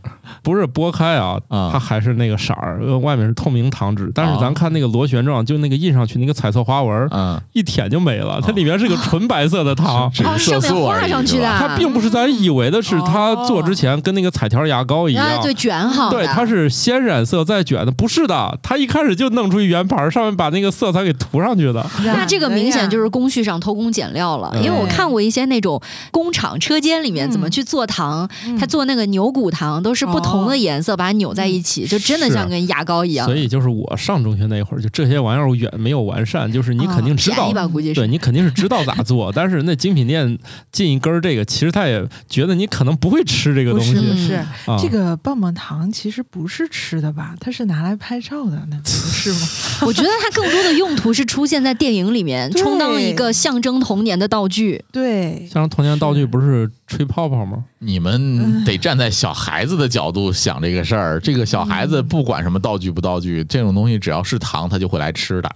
[0.43, 1.71] 不是剥开啊，啊。
[1.73, 4.39] 它还是那个色儿，呃外面是透明糖纸，但是啊。
[4.41, 10.11] 咱看那个螺旋状，就那个印上去那个彩色花纹，嗯，一舔就没了，它里面是个纯白色的糖。
[10.15, 21.85] 是面画上去的，它并不是咱以为的是它哦做之前跟那个彩条牙膏一样，啊，对，卷好，对，它是先染色再卷的，不是的，它一开始就弄出一圆盘，上面把那个色彩给涂上去的。
[22.05, 27.31] 那这个明显就是工序上偷工减料了，嗯因为我看过一些那种工厂车间里面嗯。
[27.31, 28.59] 怎么去做糖，嗯。
[28.59, 33.27] 他做那个牛骨糖都是不同的颜色把它扭在一起，就真的像跟牙膏一样。
[33.27, 37.53] 所以就是我上中学那会儿，就这些玩意儿远没有完善，就是你肯定知道。
[37.95, 40.39] 对你肯定是知道咋做， 但是那精品店
[40.71, 44.35] 进一根儿这个，其实他也觉得你可能不会吃这个东西是不是
[44.67, 44.79] 啊。
[44.79, 47.35] 这个棒棒糖其实不是吃的吧？
[47.41, 49.49] 它是拿来拍照的，那不是吗？
[49.87, 54.85] 我觉得它更多的用途是出现在电影里面，充当一个象征童年的道具。
[54.93, 57.65] 对，象征童年道具不是吹泡泡吗？
[57.81, 61.21] 你们得站在小孩子的角度想这个事儿。
[61.21, 65.51] 这个小孩子不管什么道具不道具，这种东西只要是糖，他就会来吃的。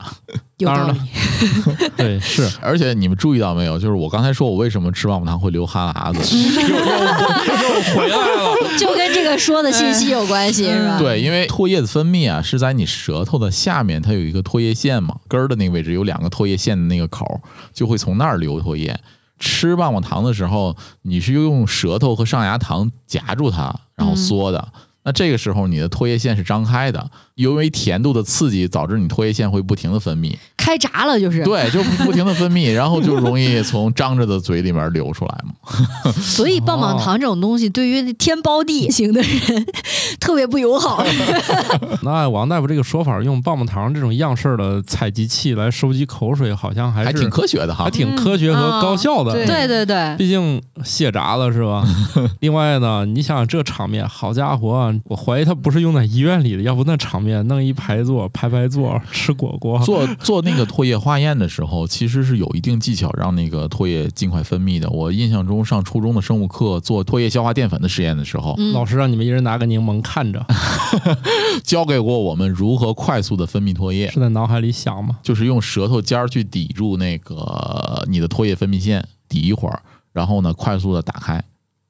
[0.63, 3.79] 有道理当然了， 对，是而且你们注意到没有？
[3.79, 8.57] 就是我刚才说我为什么吃棒棒糖会流哈喇子，又 又又回来了。
[8.79, 10.99] 就跟这个说的信息有关系，是吧？
[10.99, 17.41] 对，因为唾液的分泌啊是在你舌头的下面，它有一个唾液腺嘛，根儿的那个位置有两个唾液腺的那个口儿，
[17.75, 18.99] 就会从那儿流唾液。
[19.39, 24.69] 吃棒棒糖的时候，你是用舌头和上牙膛夹住它，然后缩的。
[25.05, 31.43] 那这个时候，你的唾液腺是张开的，因为甜度的刺激，导致你唾液腺会不停的分泌，开闸了就是。
[31.45, 36.13] 对，就不停的分泌，然后就容易从张着的嘴里面流出来嘛。
[36.13, 39.67] 所以棒棒糖这种东西对于天包地型的人
[40.21, 41.05] 特别不友好。
[42.03, 47.91] 那王大夫这个说法，用棒棒糖这种样式儿的采集器来收集口水，好像还是还挺科学的哈还。
[47.91, 49.33] 挺科学和高效的。
[49.33, 51.85] 嗯对对对，毕竟卸闸了是吧？
[52.41, 64.89] 另外呢，你想想这场面，好家伙啊，我怀疑他不是用在医院里的，要不那场面弄一排座排排座吃果果，做做那个唾液化验的时候，其实是有一定技巧让那个唾液尽快分泌的。
[64.91, 68.73] 我印象中上初中的生物课做唾液消化淀粉的实验的时候，嗯。
[68.73, 70.45] 老师让你们一人拿个柠檬看着，
[71.63, 75.19] 教给过我们如何快速的分泌唾液，是在脑海里想吗？
[75.23, 79.83] 就是用舌头尖儿去抵住那个你的唾液分泌腺，抵一会儿，
[80.13, 81.43] 然后呢快速的打开，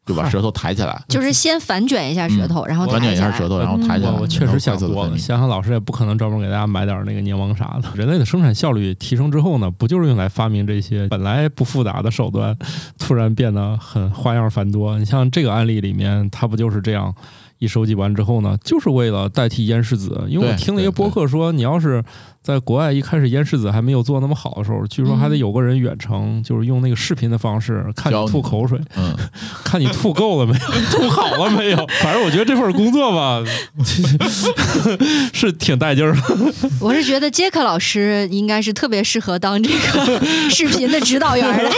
[0.05, 4.11] 就把舌头抬起来，就是 先反卷一下舌头，然后反卷一下舌头，然后抬起来。
[4.11, 7.89] 我我确实想多了，想想老师也不可能专门给大家买点那个柠檬啥的。
[7.95, 12.57] 人类的生产效率提升之后呢，不就是用来发明这些本来不复杂的手段，
[12.99, 14.99] 突然变得很花样繁多？
[14.99, 17.15] 你像这个案例里面，它不就是这样？
[17.59, 20.25] 一收集完之后呢，就是为了代替烟拭子。
[20.27, 22.03] 因为我听了一个播客说，你要是
[22.43, 29.17] 在国外一开始烟柿子还没有做那么好的时候，据说还得有个人远程，就是用那个视频的方式看你吐口水，嗯，
[29.65, 31.77] 看你吐够了没有， 吐好了没有。
[32.03, 33.43] 反正我觉得这份工作吧，
[35.33, 36.21] 是挺带劲儿的。
[36.81, 41.71] 我是觉得杰克老师应该是特别适合当这个视频的指导员的，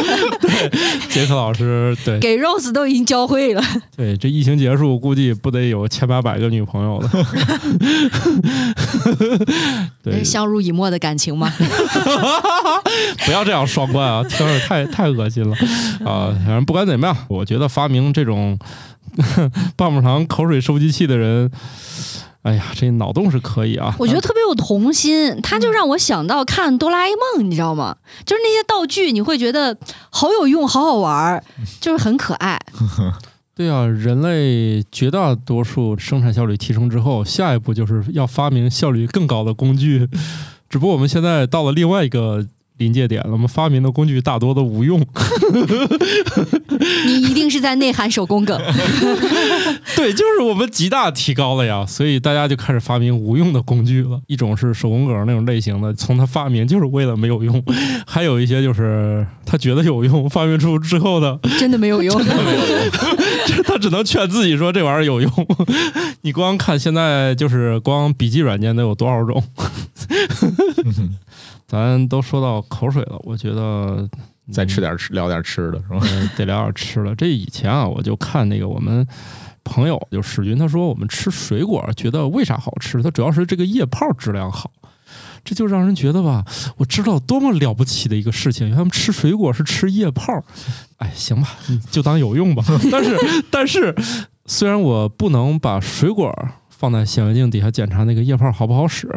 [1.10, 3.62] 杰克老师，对给 Rose 都已经教会了。
[3.94, 7.10] 对，这疫情结束，估计不得有千八百个女朋友了。
[10.02, 11.52] 对，相濡以沫的感情吗，
[13.26, 15.56] 不要这样双关啊，听着太太恶心了
[16.06, 16.30] 啊！
[16.46, 18.56] 反正不管怎么样，我觉得发明这种
[19.76, 21.50] 棒棒糖口水收集器的人，
[22.42, 23.94] 哎呀，这脑洞是可以啊。
[23.98, 27.96] 我觉得特别有童心，他就让我想到看哆啦 A 梦，你知道吗？
[28.24, 29.76] 就是那些道具，你会觉得
[30.10, 31.42] 好有用，好好玩儿，
[31.80, 32.60] 就是很可爱。
[33.56, 40.08] 对啊，人类绝大多数生产效率提升之后，下一步就是要发明效率更高的工具。
[40.68, 42.44] 只不过我们现在到了另外一个
[42.78, 43.30] 临界点了。
[43.30, 45.00] 我们发明的工具大多都无用。
[47.06, 48.60] 你一定是在内涵手工梗。
[49.94, 54.20] 对，就是我们极大提高了呀，所以大家就开始发明无用的工具了。
[54.26, 57.54] 一种是手工梗那种类型的，从它发明就是为了没有用；
[58.04, 62.20] 还有一些就是他觉得有用，发明出之后的真的没有用，
[63.64, 65.30] 他只能劝自己说这玩意儿有用。
[66.22, 69.42] 你光看现在就是光笔记软件都有多少种？
[71.66, 74.08] 咱都说到口水了，我觉得
[74.52, 75.98] 再吃点吃，聊点吃的是吧？
[76.02, 77.14] 嗯，得聊点吃的。
[77.14, 79.06] 这以前啊，我就看那个我们
[79.64, 83.02] 朋友就史军，他说我们吃水果觉得为啥好吃？
[83.02, 84.70] 它主要是这个液泡质量好，
[85.44, 86.44] 这就让人觉得吧，
[86.78, 90.42] 我知道多么了不起的一个事情，他们吃水果是吃叶泡。
[90.96, 91.48] 哎，行吧，
[91.90, 92.64] 就当有用吧。
[92.90, 93.18] 但是，
[93.50, 93.94] 但是，
[94.46, 96.34] 虽然我不能把水果。
[96.76, 99.08] 放在显微镜底下检查那个液泡好不好使，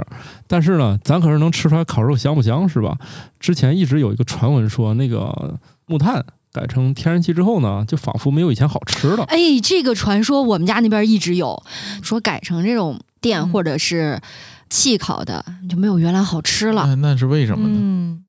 [0.46, 2.98] 但是呢，咱可是能吃出来烤肉香不香，是吧？
[3.42, 9.26] 之前一直有一个传闻说，那个木炭改成天然气之后呢，就仿佛没有以前好吃了。
[9.26, 11.62] 哎，这个传说我们家那边一直有，
[12.02, 14.22] 说改成这种电或者是
[14.70, 16.86] 气烤的就没有原来好吃了。
[16.88, 17.76] 那那是为什么呢？
[17.80, 18.26] 嗯，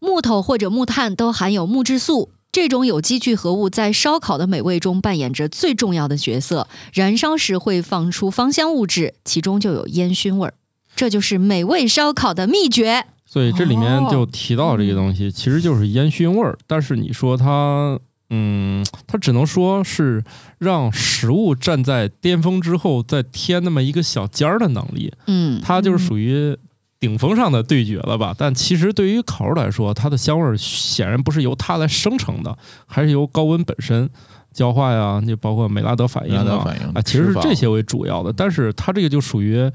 [0.00, 2.30] 木头或者木炭都含有木质素。
[2.52, 10.54] 这种有机聚合物在烧烤的美味中扮演着最重要的角色，燃烧时会放出芳香物质，其中就有烟熏味儿，
[10.94, 13.06] 这就是美味烧烤的秘诀。
[13.26, 16.56] 所以这里面就提到这个东西，其实就是烟熏味儿。
[16.68, 17.98] 但是你说它，
[18.34, 20.24] 嗯，它只能说是
[20.58, 25.12] 让食物站在巅峰之后再添那么一个小尖儿的能力。
[25.26, 26.56] 嗯，它就是属于。
[27.00, 28.34] 顶峰上的对决了吧？
[28.38, 34.08] 但其实对于烤肉来说，它的香味显然不是由它来生成的，还是由高温本身
[34.54, 38.32] 焦化呀，就包括美拉德反应啊，啊，其实是这些为主要的。
[38.32, 39.70] 但是它这个就属于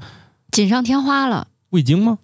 [0.50, 2.18] 锦上添花了，味精吗？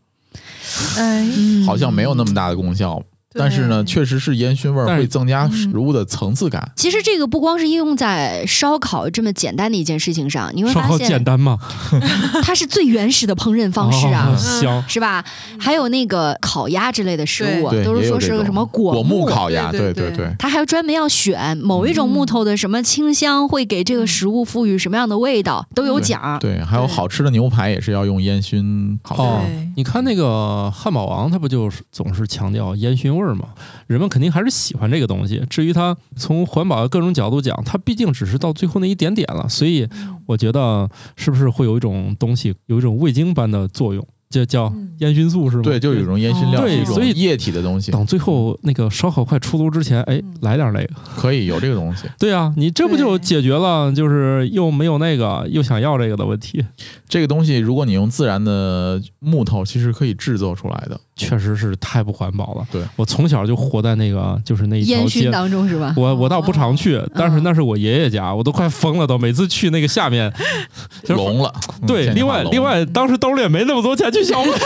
[0.99, 1.25] 哎，
[1.65, 3.01] 好像没有那么大的功效。
[3.39, 6.73] 但是呢，确实是烟熏味儿会增加食物的层次感。
[6.77, 11.59] 其实这个不光是应用在烧烤这么简单的一件事情上，你会发现简单吗？
[12.43, 15.25] 它是最原始的烹饪方式啊，香是吧？
[15.59, 20.35] 还有那个烤鸭之类的食物，都是说是个什么果木烤鸭，对对对。
[20.39, 26.39] 它还专门要选某一种木头的什么清香，会给这个食物赋予什么样的味道，都有讲。
[26.39, 29.41] 对，还有好吃的牛排也是要用烟熏烤的。
[29.77, 33.49] 你看那个汉堡王，他不就是总是强调烟熏味儿吗？
[33.87, 35.43] 人们肯定还是喜欢这个东西。
[35.51, 39.49] 至于它从环保的各种角度讲，它毕竟只是到最后那一点点了。
[39.49, 39.89] 所以
[40.27, 44.07] 我觉得是不是会有一种东西，有一种味精般的作用？
[44.29, 45.63] 就叫烟熏素是吗？
[45.63, 47.93] 对，就有一种烟熏料，对，所以液体的东西。
[47.93, 52.09] 等最后那个烧烤快出炉之前，哎，来点那个，可以有这个东西。
[52.19, 56.63] 对啊，你这不就解决了就是又没有那个又想要这个的问题？
[57.09, 61.01] 这个东西如果你用自然的木头，其实可以制作出来的。
[61.17, 62.67] 确实是太不环保了。
[62.71, 65.95] 对我从小就活在那个就是那一条街当中是吧？
[65.97, 69.17] 我我倒不常去，但是那是我爷爷家，我都快疯了都。
[69.17, 70.31] 每次去那个下面
[71.03, 71.51] 就聋了。
[71.87, 74.51] 对，另外另外当时兜里也没那么多钱去消费。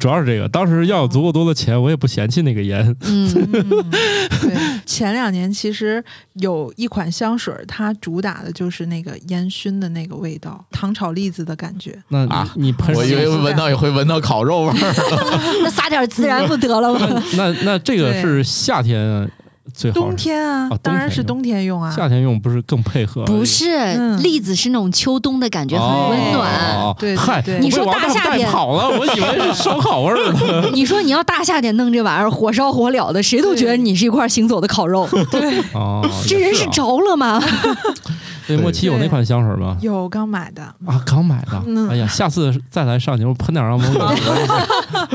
[0.00, 2.96] 主要是这个，当时要有足够多的钱，我也不嫌弃那个烟。
[3.02, 4.73] 嗯，对。
[4.84, 6.02] 前两年其实
[6.34, 12.00] 有一款香水，它主打的就是那个烟熏的那个味道，糖炒栗子的感觉。
[12.08, 14.74] 那啊，你喷，我以为闻到也会闻到烤肉味儿。
[15.62, 17.22] 那撒点孜然不得了吗？
[17.36, 19.30] 那那这个是夏天。
[19.74, 21.90] 最好冬天啊，当然是冬天用啊。
[21.90, 23.24] 夏天用不是更配合？
[23.24, 26.94] 不是，栗子是那种秋冬的感觉，很温暖。
[26.98, 30.70] 对，嗨，你说大夏天跑了，我以为是烧烤味儿呢。
[30.72, 35.08] 你说你要大夏天弄这玩意儿，火烧火燎的，谁都觉得你是一块行走的烤肉。
[35.30, 37.42] 对，哦，这人是着了吗？
[38.46, 39.76] 对，莫奇有那款香水吗？
[39.80, 41.60] 有，刚买的啊，刚买的。
[41.90, 44.16] 哎呀，下次再来上节目喷点让我们闻。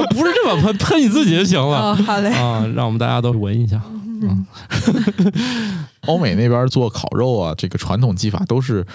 [0.10, 1.96] 不是这么喷，喷你自己就行了。
[1.96, 3.80] 好嘞啊，让我们大家都闻一下。
[4.22, 4.46] 嗯，
[6.08, 8.86] 欧美那边做烤肉啊，这个传统技法都是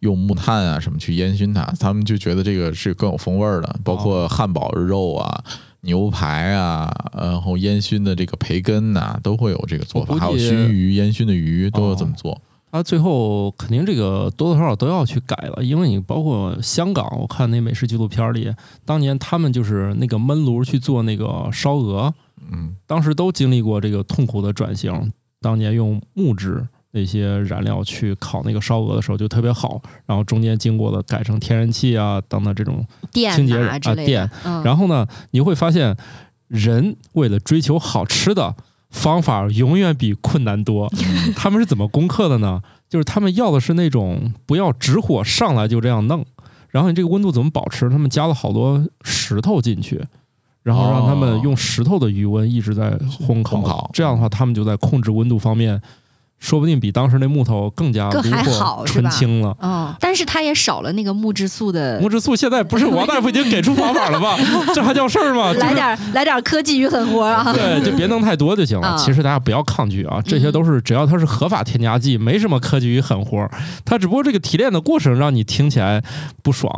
[0.00, 3.76] 用木炭啊什么去烟熏它，他们就觉得这个是更有风味儿的。
[3.82, 5.42] 包括汉堡肉啊、
[5.80, 10.16] 牛排啊，然后烟熏的这个培根呐，都会有这个做法。
[10.16, 12.40] 还有熏鱼、烟熏的鱼都要这么做。
[12.70, 18.52] 啊，最后肯定这个多多少少都要去改了，因为你包括香港，我看那美食纪录片里，
[18.84, 22.12] 当年他们就是那个焖炉去做那个烧鹅。
[22.52, 25.12] 嗯，当时都经历过这个痛苦的转型。
[25.40, 34.28] 当年用木质那些燃料去烤那个烧鹅的时候就特别好，然后中间经过了改成天然气啊等等这种清洁啊电，
[34.64, 35.96] 然后呢，你会发现
[36.48, 38.56] 人为了追求好吃的
[38.90, 40.90] 方法永远比困难多。
[41.36, 42.60] 他们是怎么攻克的呢？
[42.88, 46.26] 就是他们要的是那种不要直火上来就这样弄，
[46.70, 47.88] 然后你这个温度怎么保持？
[47.88, 50.04] 他们加了好多石头进去。
[50.68, 52.90] 然后让他们哦用石头的余温一直在
[53.26, 55.80] 烘烤，烘烤这样的话，他们就在控制温度方面，
[56.38, 59.56] 说不定比当时那木头更加更还炉火好纯青了。
[59.62, 62.08] 嗯，但是它也少了那个木质素的木。
[62.10, 64.36] 质素现在不是王大夫已经给出方法了吗？
[64.74, 65.54] 这还叫事儿吗？
[65.54, 67.50] 就是来点儿来点儿科技与狠活啊！
[67.50, 68.88] 对，就别弄太多就行了。
[68.88, 73.50] 啊其实大家不要抗拒啊，这些嗯都是只要它是合法添加剂，没什么科技与狠活儿，
[73.86, 76.02] 它只不过这个提炼的过程让你听起来
[76.42, 76.70] 不爽。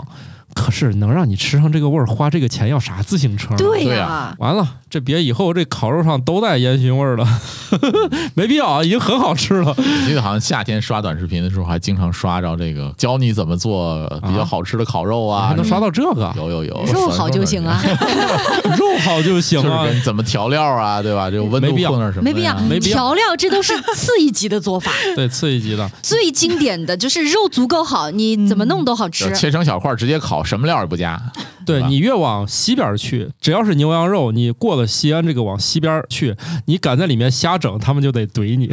[0.55, 3.55] 可是能让你吃上这个味儿，花这个钱要啥自行车？
[3.57, 7.27] 对呀、啊完了，这别以后这烤肉上都带烟熏味儿了，
[8.35, 9.75] 没必要啊，已经很好吃了。
[9.77, 17.81] 我记得好像夏天刷短视频的时候，还经常刷着这个教你怎么做比较好吃的烤肉啊还，能刷到这个，有有有， 肉好就行啊，
[18.77, 19.87] 肉好就行就是啊。
[20.05, 21.31] 怎么调料啊，对吧？
[21.31, 29.35] 这个温度没必要控制什么没必要，没必要调料这都是次一级的做法， 对，次一级的，最经典的就是肉足够好，你怎么弄都好吃就。
[29.35, 31.21] 切成小块儿直接烤，什么料也不加。
[31.67, 36.35] 对你越往西边去，只要是牛羊肉，你过了西安这个往西边去，
[36.67, 38.71] 你敢在里面瞎整，他们就得怼你。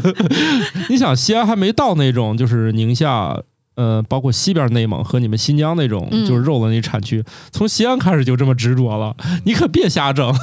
[0.88, 3.42] 你想，西安还没到那种就是宁夏。
[3.76, 10.34] 呃，包括西边内蒙和你们新疆那种嗯就是肉的那产区，从西安开始就这么执着了，你可别瞎整。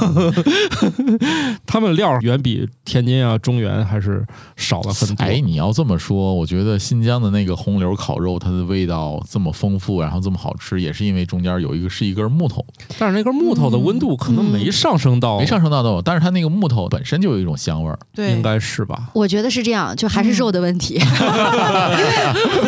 [1.66, 5.24] 他们料远比天津啊、中原还是少了很多。
[5.24, 12.64] 哎，你要这么说，我觉得新疆的那个红柳烤肉，它的味道这么丰富，然后这么好吃，也是因为中间有一个是一根木头，
[13.00, 17.98] 但是那根木头的温度可能没上升到，没上升到那种，但是它那个木头本身就有一种香味儿。
[18.14, 19.10] 对，应该是吧？
[19.16, 21.02] 我觉得是这样，就还是肉的问题。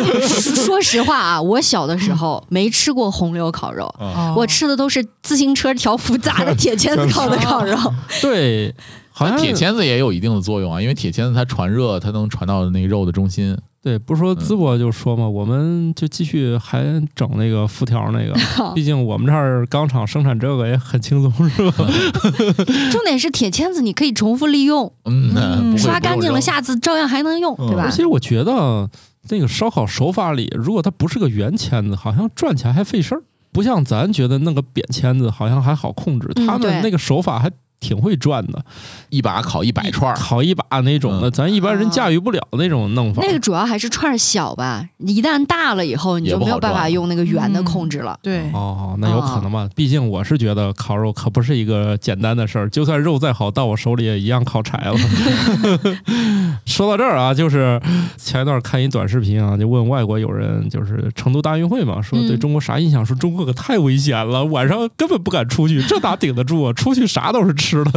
[0.06, 7.76] 因为说说实话啊，我小的时候没吃过红柳烤肉，哦我吃的都是自行车条幅砸的铁签子烤的烤肉。
[8.20, 8.74] 对，
[9.10, 13.56] 好像铁签子也有一定的作用啊，因为铁签子它传热，它能传到那个肉的中心。
[13.82, 16.82] 对，不是说嗯淄博就说嘛，我们就继续还
[17.14, 18.34] 整那个 辐条那个，
[18.74, 21.86] 毕竟我们这儿钢厂生产这个也很轻松，是吧？
[22.90, 27.90] 重点是铁签子你可以重复利用，嗯，嗯刷干净了，下次照样还能用，嗯对吧而？
[27.92, 28.90] 且我觉得
[29.28, 38.64] 那个烧烤手法里，如果它不是个圆签子，好像转起来还费事儿，不像咱觉得弄个扁签子好像还好控制，他们那个手法还挺会转的，
[39.10, 43.22] 一把烤一百串儿，烤一把那种的，嗯咱一般人驾驭不了那种弄法。
[43.24, 48.18] 那个主要还是串儿小吧，一旦大了以后，你就没有办法用那个圆的嗯控制了。
[48.22, 49.68] 对，哦，那有可能吧？
[49.74, 54.96] 毕竟我是觉得烤肉可不是一个简单的事儿，就算肉再好，到我手里也一样烤柴了。
[56.66, 57.80] 说到这儿啊，就是
[58.18, 63.06] 前一段看一短视频啊，就问外国友人，就是成都大运会嘛，说对中国啥印象？
[63.06, 66.72] 说中国可太危险了，晚上根本不敢出去，这哪顶得住啊？
[66.72, 67.92] 出去啥都是吃的。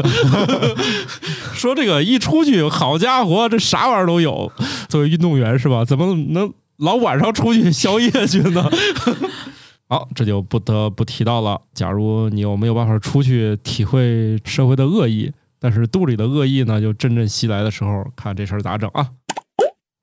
[1.54, 4.52] 说这个一出去，好家伙，这啥玩意儿都有。
[4.88, 5.84] 作为运动员是吧？
[5.84, 8.70] 怎么能老晚上出去宵夜去呢？
[9.90, 11.60] 好，这就不得不提到了。
[11.74, 19.10] 假如你有没有办法出去体会社会的恶意，但是肚里的恶意呢，就阵阵袭来的时候，看这事儿咋整啊？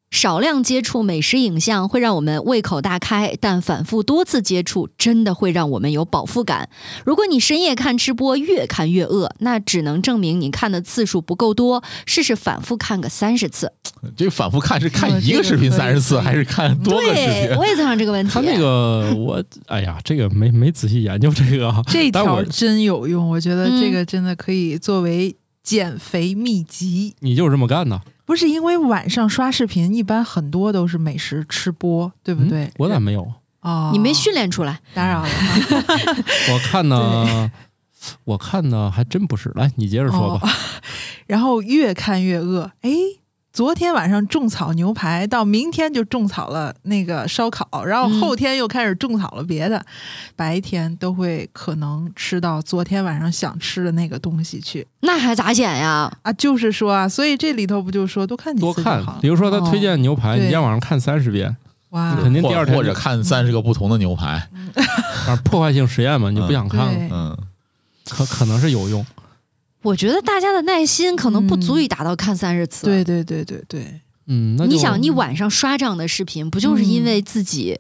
[0.09, 6.71] 少量接触美食影像会让我们胃口大开，但反复多次接触真的会让我们有饱腹感。
[7.05, 11.83] 如果你深夜看吃播，越看越饿，那只能证明你看的次数不够多。
[12.07, 13.73] 试试反复看个三十次。
[14.17, 17.59] 这个反复看是看哦一个视频三十次，还是看多个视对，频？
[17.59, 18.33] 我也在想这个问题。
[18.33, 21.83] 他那个我，哎呀，这个没没仔细研究这个啊。
[21.89, 25.37] 这但我条真有用，我觉得嗯这个真的可以作为
[25.67, 27.17] 减肥秘籍。
[27.19, 32.73] 你就是这么干的，不是因为晚上刷视频，一般很多都是美食吃播，对不对嗯？
[32.79, 33.33] 我咋没有？
[33.63, 36.17] 哦，你没训练出来，打扰了哈。
[36.55, 37.51] 我看呢，
[38.23, 39.51] 我看呢，还真不是。
[39.57, 40.49] 来，你接着说吧。
[40.49, 40.49] 哦
[41.27, 42.91] 然后越看越饿，哎，
[43.57, 49.83] 昨天晚上种草牛排，到明天就种草了那个烧烤，然后嗯后天又开始种草了别的，
[50.37, 56.13] 白天都会可能吃到昨天晚上想吃的那个东西去那还咋减呀？
[56.21, 56.31] 啊。
[56.37, 61.57] 就是说啊，所以这里头不就说多看几多看比如说他推哦荐牛排，你今天晚上看三十遍，
[61.93, 64.47] 哇你，肯定第二天或或者看三十个不同的牛排，
[65.25, 67.39] 反正破坏性实验嘛，你不想看了，嗯，
[68.07, 69.07] 可可能是有用。
[69.87, 72.87] 我觉得大家的耐心可能不足以达到看三十次。
[72.87, 77.79] 对对对对对，嗯，你想，你晚上刷这样的视频，不就是因为自己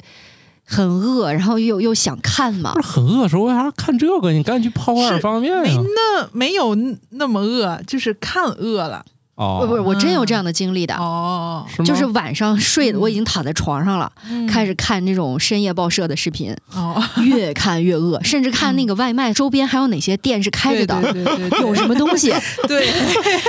[0.65, 2.81] 很饿，然后又又想看吗不？
[2.81, 4.31] 是很饿的时候，为啥看这个？
[4.31, 5.83] 你赶紧去泡碗方便面没！
[5.95, 6.77] 那没有
[7.11, 9.05] 那么饿，就是看饿了
[9.37, 10.95] 哦，不不是，我真有这样的经历的。
[10.97, 11.65] 哦？
[11.85, 14.47] 就是晚上睡我已经躺在床上了，嗯。
[14.47, 21.15] 开始看这种深夜报社的视频，哦，越看越饿，甚至看那个外卖周边还有哪些店是开着的，
[21.61, 22.33] 有什么东西？
[22.67, 22.89] 对，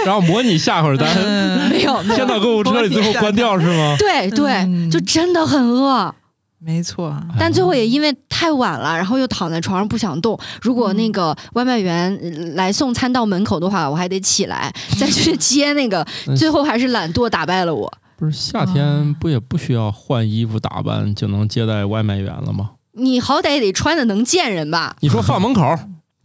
[0.06, 1.70] 然后模拟下会儿单，嗯。
[1.70, 2.04] 没有？
[2.16, 3.96] 先到购物车里，最后关掉是吗？
[3.98, 4.92] 对对，嗯。
[4.92, 6.14] 就真的很饿。
[6.60, 10.38] 没错，但最后也因为太晚了，然后又躺在床上不想动。
[10.62, 16.06] 如果那个外卖员呃来送餐到门口的话，我还得起来再去接那个。
[16.28, 17.92] 嗯最后还是懒惰打败了我。
[18.18, 22.72] 不是夏天不也不需要换衣服打扮就能接待外卖员了吗？
[22.94, 24.96] 你好歹也得穿的能见人吧？
[25.02, 25.62] 你说放门口，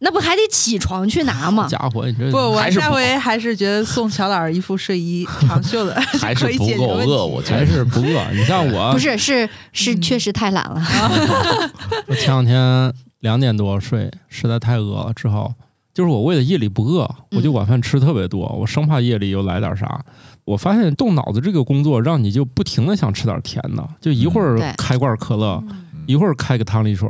[0.05, 1.67] 那不还得起床去拿吗？
[1.69, 8.33] 家伙，你这不，我还是不下回还是觉得送乔老师一副睡衣长袖的 还是不够饿，我觉还得是不饿。
[8.33, 10.83] 你像我不， 是，是是，嗯确实太懒了。
[12.09, 15.55] 我前两天两点多睡，实在太饿了，之后
[15.95, 20.05] 就是我为了夜里不饿，我就晚饭吃特别多，我生怕夜里又来点啥。
[20.45, 27.09] 我发现动脑子这个工作让你就不停的想吃点甜的，就一会儿开罐可乐，嗯一会儿开个汤力水，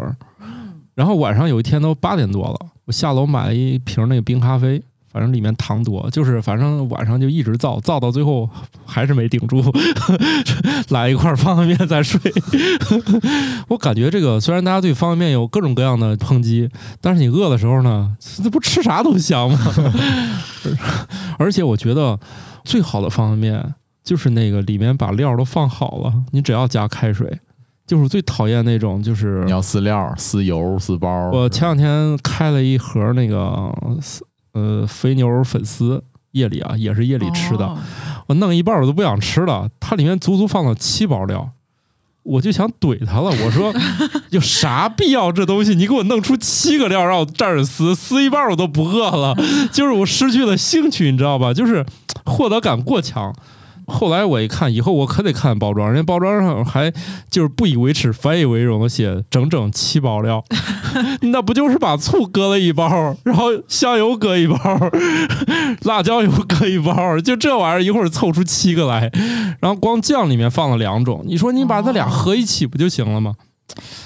[0.95, 2.59] 然后晚上有一天都八点多了，
[2.93, 8.49] 下楼买了一瓶那个冰咖啡，反正里面糖多，就是反正晚上就一直造，造到最后
[8.85, 9.63] 还是没顶住，
[10.91, 12.21] 来一块方便面再睡。
[13.69, 16.69] 我感觉这个虽然大家对方便面有各种各样的抨击，
[17.01, 19.59] 但是你饿的时候呢，这不吃啥都香吗？
[21.39, 22.19] 而且我觉得
[22.65, 23.75] 最好的方便面
[24.05, 27.41] 就是那个里面把料都放好了，你只要加开水。
[27.87, 31.31] 就是我最讨厌那种，就是你要撕料、撕油、撕包。
[31.31, 33.73] 我前两天开了一盒那个
[34.53, 37.77] 呃肥牛粉丝，夜里啊也是夜里吃的，哦
[38.29, 41.51] 我弄一半我都不想吃了，它里面足足放了七包料，
[42.23, 43.75] 我就想怼他了，我说
[44.31, 45.75] 有啥必要这东西？
[45.75, 49.35] 你给我弄出七个料让我站着撕，撕一半我都不饿了，
[49.73, 51.53] 就是我失去了兴趣，你知道吧？
[51.53, 51.85] 就是
[52.25, 53.35] 获得感过强。
[53.87, 56.93] 后来我一看，以后我可得看包装，人家包装上还
[57.31, 60.45] 就是不以为耻，反以为荣的写整整七包料，
[61.23, 64.57] 那不就是把醋搁了一包，然后香油搁一包，
[65.83, 69.11] 辣椒油搁一包，就这玩意儿一会儿凑出七个来，
[69.61, 73.35] 然后光酱里面放了两种，你说你把它俩合一起不就行了吗？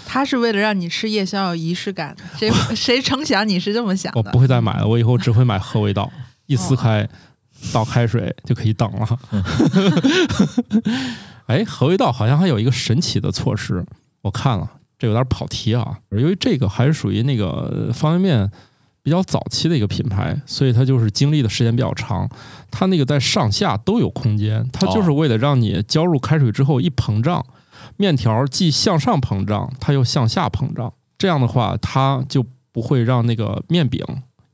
[0.06, 4.38] 他是为了让你吃夜宵有仪式感，谁 谁成想你是这么想的我不？
[4.38, 6.08] 会再买了，我以后只会买合味道，
[6.46, 7.06] 一撕开
[7.72, 9.18] 倒开水就可以等了。
[11.46, 13.84] 哎，合味道好像还有一个神奇的措施，
[14.22, 15.98] 我看了，这有点跑题啊。
[16.10, 17.46] 由于这个还是属于那个
[17.86, 18.50] 呃方便面
[19.02, 22.28] 比较早期的一个品牌，所以它就是经历的时间比较长。
[22.70, 27.46] 它那个在上下都有空间，它就是为了让你浇入开水之后一膨胀，
[27.96, 30.92] 面条既向上膨胀，它又向下膨胀。
[31.16, 34.04] 这样的话，它就不会让那个面饼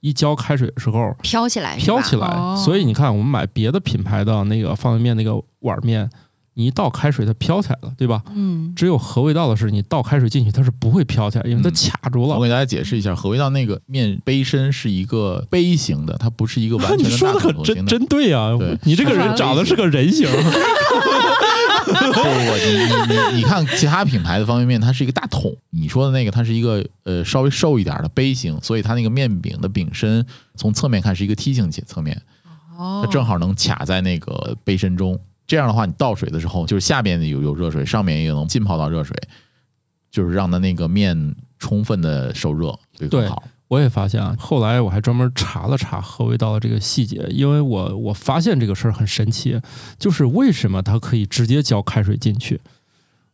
[0.02, 2.26] 一浇开水的时候飘起来，飘起来。
[2.26, 6.08] 哦所以你看，我们买别的品牌的那个方便面那个碗面，
[6.54, 8.22] 你一倒开水它飘起来了，对吧？
[8.34, 12.36] 嗯，只有合味道的是，你倒开水进去它是不会飘起来，因为它嗯卡住了。
[12.36, 17.86] 我给大家解释一下，合味道那个面杯身是一个杯形的，它不是一个完全 你说大的很真。
[17.86, 18.78] 真对啊对！
[18.84, 30.24] 你这个人长得是个人形， 不不不，你你你你看其他品牌的方便面，它是一个大桶，你说的那个它是一个呃稍微瘦一点的杯形，所以它那个面饼的饼身
[30.54, 32.20] 从侧面看是一个梯形切侧面，
[32.76, 35.18] 哦它正好能卡在那个杯身中。
[35.46, 39.16] 这样的话，你倒水的时候，就是下面有有热水，上面也能浸泡到热水，
[40.10, 43.42] 就是让它那个面充分的受热，对更对好。
[43.68, 49.58] 我也发现啊，后来我还专门查了查合味道的这个细节，因为我我发现这个事儿很神奇，
[49.98, 52.60] 就是为什么它可以直接浇开水进去？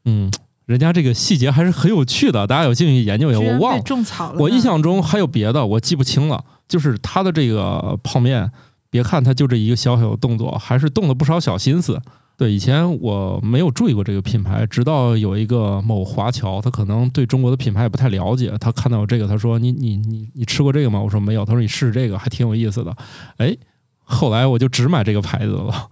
[0.05, 0.31] 嗯，
[0.65, 3.41] 人家这个细节还是很有趣的，大家有兴趣研究一下。
[3.41, 4.41] 我忘了，种草了。
[4.41, 6.45] 我印象中还有别的，我记不清了。
[6.69, 8.53] 就是它的这个泡面，
[8.91, 12.01] 别看它就这一个小小的动作，还是动了不少小心思。
[12.37, 22.97] 对，以前我没有注意过这个品牌，直到有一个某华侨，他可能对中国的品牌也不太了解，他看到这个，他说：“你你你你吃过这个吗？”我说：“没有。”他说：“你试试这个，还挺有意思的。”
[23.39, 23.57] 哎，
[24.05, 25.91] 后来我就只买这个牌子了。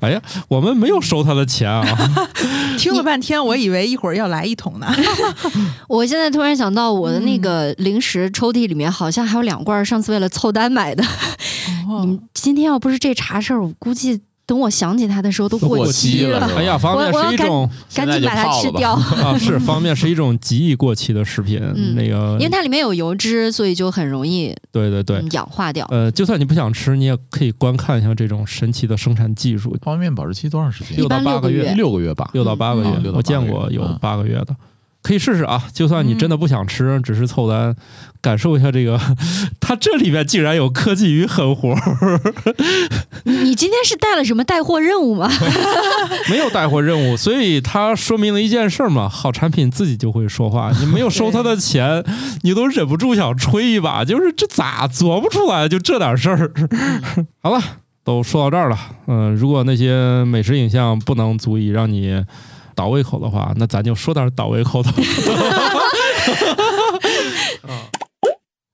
[0.00, 1.84] 哎呀，我们没有收他的钱啊！
[2.78, 4.86] 听了半天，我以为一会儿要来一桶呢。
[5.88, 11.04] 我现在突然想到，我的那嗯个零食抽屉里面好像还有两罐，上次为了凑单买的。
[11.88, 14.20] 哦你们今天要不是这茬事儿，我估计
[14.50, 18.94] 等我想起它的时候都都过期期了哎呀，方便面是一种赶紧把它吃掉。
[19.22, 21.60] 啊，是方便面是一种极易过期的食品。
[21.76, 25.86] 嗯那个因为它里面有油脂，所以就很容易对对对，嗯氧化掉。
[25.88, 30.96] 呃，就算你不想吃，你也可以观看一下这种神奇的生产技术，方便面保质期多长时间？
[30.96, 32.28] 六到八个月，六个月吧。
[32.32, 34.56] 六到八个月，我见过有嗯八个月的，
[35.02, 35.62] 可以试试啊。
[35.72, 37.74] 就算你真的不想吃，只是凑单，
[38.20, 39.00] 感受一下这个，
[39.60, 42.20] 它这里面竟然有科技与狠活儿，
[43.24, 45.30] 你 你今天是带了什么带货任务吗？
[46.28, 50.70] 没有带货任务，所以它说明了一件事儿嘛，好产品自己就会说话。
[50.78, 52.04] 你没有收他的钱，
[52.42, 56.52] 你都忍不住想吹一把，就是这咋琢磨出来就这点事儿？
[57.42, 57.62] 好了，
[58.04, 62.24] 都说到这儿了，嗯、如果那些美食影像不能足以让你。
[62.80, 64.90] 倒胃口的话，那咱就说点倒胃口的。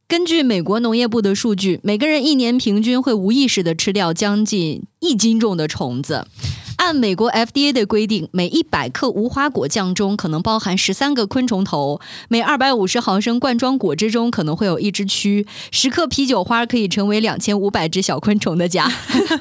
[0.07, 6.29] 根据美国农业部的数据，每个人一年平均会无意识的吃掉将近一斤重的虫子。
[6.77, 18.91] 按美国 FDA 的规定，每一百克无花果酱中可能包含十三个昆虫头，每二百五十毫升罐装果汁中可能会有一只蛆，十克啤酒花可以成为两千五百只小昆虫的家。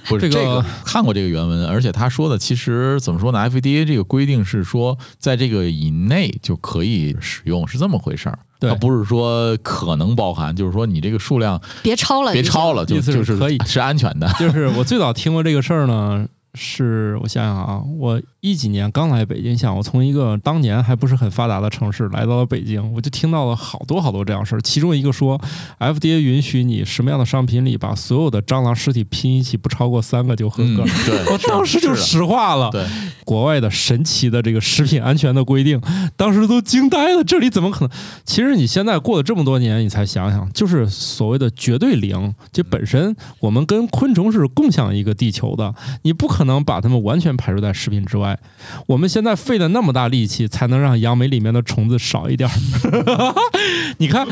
[0.08, 8.40] 不是这个这个看过这个原文，而且他说的其实怎么说呢？FDA 这个规定是说，在这个以内就可以使用，是这么回事儿。
[8.58, 14.32] 对它不是说可能包含，就是说你这个数量别超了，别超了，就意思是就是可以是安全的。
[14.40, 16.26] 就是我最早听过这个事儿呢，
[16.56, 24.62] 是我想想啊，我一几年刚来北京，想我从一个当年还不是很发达的城市来到了北京，我就听到了好多好多这样事儿。
[24.62, 25.40] 其中一个说
[25.80, 30.84] ，FDA 允许你什么样的商品里把所有的蟑螂尸体拼一起，不超过三个就合格。
[31.32, 32.86] 我当时就石化了，对，
[33.26, 35.82] 国外的神奇的这个食品安全的规定，
[36.16, 37.24] 当时都惊呆了。
[37.24, 37.90] 这里怎么可能？
[38.24, 48.40] 其实你现在过了这么多年，你才想想，就是所谓的绝对零，就本身我们跟昆虫是共享一个地球的，你不可能把它们完全排除在食品之外。
[48.88, 53.36] 我们现在费了那么大力气，才能让杨梅里面的虫子少一点儿。
[54.00, 54.28] 你看，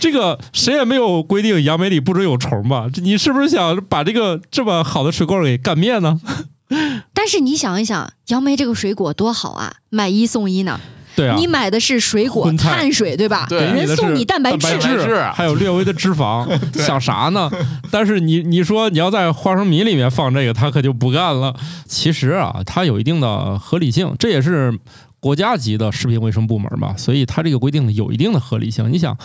[0.00, 2.88] 这个谁也没有规定杨梅里不准有虫吧？
[2.96, 6.20] 你是不是想把这个这么好的水果给干灭呢？
[7.14, 10.78] 但是你想一想，杨梅这个水果多好啊，买一送一呢。
[11.18, 13.46] 对啊，你买的是水果碳水，对吧？
[13.48, 14.58] 对人送你蛋白质。
[14.58, 16.48] 蛋白质还有略微的脂肪，
[16.80, 17.50] 想啥呢？
[17.90, 21.52] 但是你你说你要在花生米里面放这个，他可就不干了。
[21.86, 24.78] 其实啊，它有一定的合理性，这也是
[25.20, 28.92] 国家级的食品卫生部门嘛，所以它这个规定有一定的合理性。
[28.92, 29.16] 你想，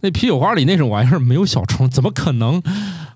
[0.00, 2.62] 那啤酒花里那种玩意儿没有小虫，怎么可能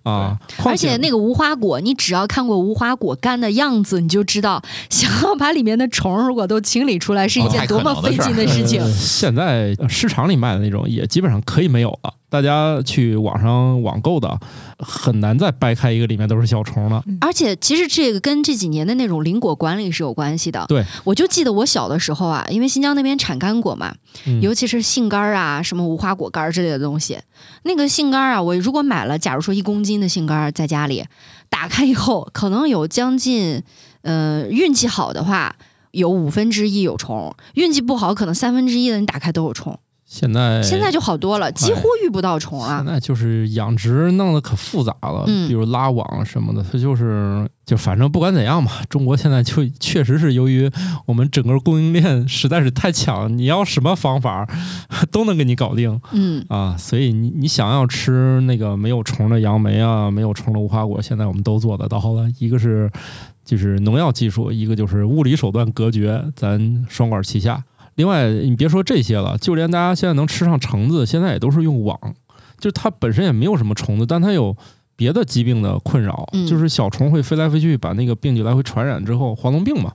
[0.03, 0.39] 啊？
[0.59, 8.83] 况而且那个无花果，你只要看过无花果干的样子，你就知道，想要把里面的虫如果都清理出来，是一件多么费劲的事情。
[8.83, 14.39] 呃现在呃市场里卖的那种也基本上可以没有了，大家去网上网购的
[14.79, 17.03] 很难再掰开一个里面都是小虫了。
[17.21, 20.65] 而且其实这个跟这几年的那种林果管理是有关系的。
[20.69, 23.95] 对，我就记得我小的时候啊，因为新疆那边产干果嘛，
[24.27, 27.19] 嗯尤其是杏干儿啊、什么无花果干儿之类的东西。
[27.63, 31.05] 那个杏干儿啊，我如果买了，假如说一公斤的杏干儿在家里，
[31.49, 33.63] 打开以后，可能有将近，
[34.03, 35.57] 呃，运气好的话。
[35.93, 39.79] 有五分之一有虫，运气不好，可能三分之一的你打开都有虫。
[40.07, 42.87] 现在现在就好多了，几乎遇不到虫了现。
[42.87, 50.71] 在就是养殖弄得可复杂了，嗯比如拉网什么的，它就是就反正不管怎样吧，中国现在就确实是由于
[51.07, 54.49] 我们整个供应链实在是太强，你要什么方法
[55.11, 62.89] 都能给你搞定嗯，啊，所以你你想要吃那个没有虫的杨梅啊，没有虫的无花果，现在我们都做得到了，一个是
[63.45, 67.65] 就是农药技术，一个就是物理手段隔绝，咱双管齐下。
[67.97, 71.99] 另外，你别说这些了，就连大家现在能吃上橙子，现在也都是用网，
[72.59, 74.57] 就它本身也没有什么虫子，但它有
[74.95, 76.47] 别的疾病的困扰，嗯。
[76.47, 79.93] 就是小虫会飞来飞去，把那个病菌来回传染之后，黄龙病嘛。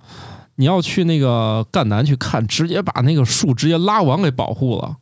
[0.55, 4.95] 你要去那个赣南去看，直接把那个树直接拉网给保护了，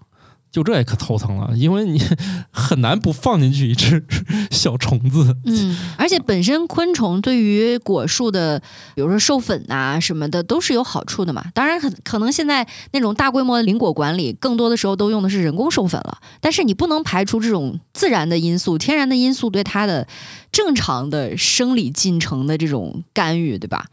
[0.51, 2.01] 就这也可头疼了，因为你
[2.51, 4.03] 很难不放进去一只
[4.49, 5.35] 小虫子。
[5.45, 8.59] 嗯，而且本身昆虫对于果树的，
[8.95, 11.45] 比如说授粉啊什么的，都是有好处的嘛。
[11.53, 16.17] 当然很可能现在那种大规模的林果管理，更多的时候都用的是人工授粉了。
[16.39, 20.07] 但是你不能排除这种自然的因素、天然的因素对它的
[20.51, 23.85] 正常的生理进程的这种干预，对吧？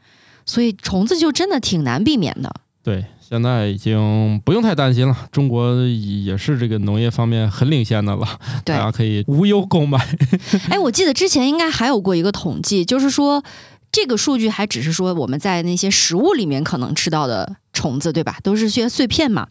[0.47, 2.55] 所以虫子就真的挺难避免的。
[2.83, 9.99] 对，现在已经不用太担心了，中国也是这个农业方面很领先的了，大家可以无忧购买。
[10.71, 13.43] 哎，我记得之前应该还有过一个统计，就是说
[13.91, 18.39] 这个数据还只是说我们在那些食物里面可能吃到的虫子，对吧？
[18.45, 19.49] 都是些碎片嘛。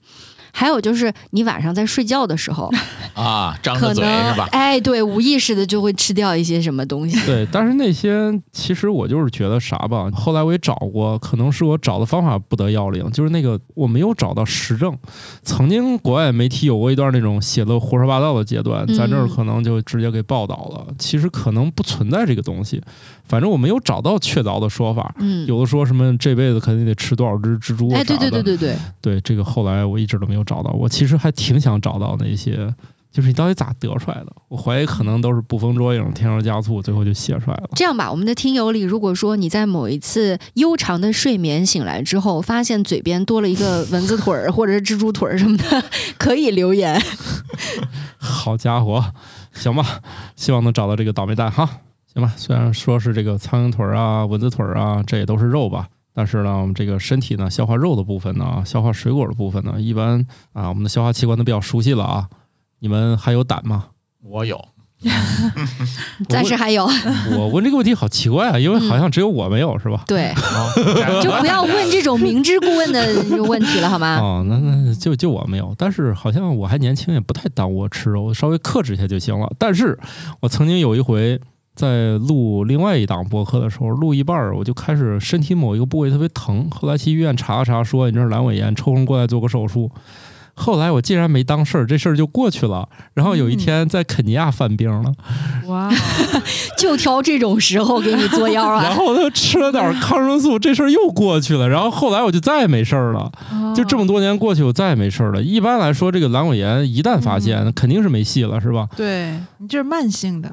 [0.58, 2.72] 还有就是你晚上在睡觉的时候，
[3.14, 4.48] 啊，张嘴能是吧？
[4.54, 7.20] 哎，对，无意识的就会吃掉一些什么东西。
[7.26, 14.98] 对，但是那些其实我就是觉得啥吧，后来我也找过，可能是我找的方法不得要领，就是那个我没有找到实证。
[15.44, 20.88] 曾经国外媒体有过一段那种写的胡说八道的阶段，咱这儿嗯可能就直接给报道了。
[20.98, 22.82] 其实可能不存在这个东西，
[23.26, 25.14] 反正我没有找到确凿的说法。
[25.20, 30.72] 嗯，有的说什么这辈子肯定得吃多少只蜘蛛啊哎，对对对对对，对，这个后来我一直都没有找到。
[30.72, 32.74] 我其实还挺想找到那些，
[33.12, 34.28] 就是你到底咋得出来的？
[34.48, 37.70] 我怀疑可能都是捕风捉影、添油加醋，最后就写出来了。
[37.74, 45.84] 这样吧，我们的听友里，如果说你在某一次悠长的睡眠醒来之后，发现嘴边多了一个蚊子腿儿或者是蜘蛛腿儿什么的，
[46.18, 47.02] 可以留言。
[48.18, 49.04] 好家伙，
[49.54, 50.02] 行吧，
[50.36, 51.70] 希望能找到这个倒霉蛋哈。
[52.14, 62.30] 行吧，虽然说是这个苍蝇腿儿啊、蚊子腿儿啊，这也都是肉吧，但是呢，我们这个身体呢，消化肉的部分呢，消化水果的部分呢，一般啊，我们的消化器官都比较熟悉了啊。
[62.80, 63.88] 你们还有胆吗？
[64.24, 64.64] 我有，
[66.30, 66.88] 暂时还有，
[67.38, 70.04] 我问这个问题好奇怪啊，因为好像只有我没有，是吧？
[70.08, 70.34] 对，
[71.22, 74.18] 就不要问这种明知故问的问题了，好吗？
[74.20, 79.52] 哦，那那就就我没有，但是好像我还年轻，也不太耽误我吃肉，稍微克制一下就行了。
[79.60, 79.98] 但是
[80.40, 81.40] 我曾经有一回
[81.76, 89.92] 在录另外一档播客的时候，录一半儿我就开始身体某一个部位特别疼，后来去医院查了查，说你这是阑尾炎，抽空过来做个手术。
[90.58, 92.88] 后来我竟然没当事儿，这事儿就过去了。
[93.14, 95.12] 然后有一天在肯尼亚犯病了，
[95.68, 95.92] 哇，
[96.80, 98.96] 就挑这种时候给你作妖啊 然啊！
[98.96, 101.68] 后他吃了点抗生素，这事儿又过去了。
[101.68, 103.30] 然后后来我就再也没事儿了。
[103.76, 105.42] 就这么多年过去，我再也没事儿了。
[105.44, 108.88] 一般来说，这个阑尾炎一旦发现，那肯定是没戏了，是吧？
[108.96, 110.50] 对你这是慢性的，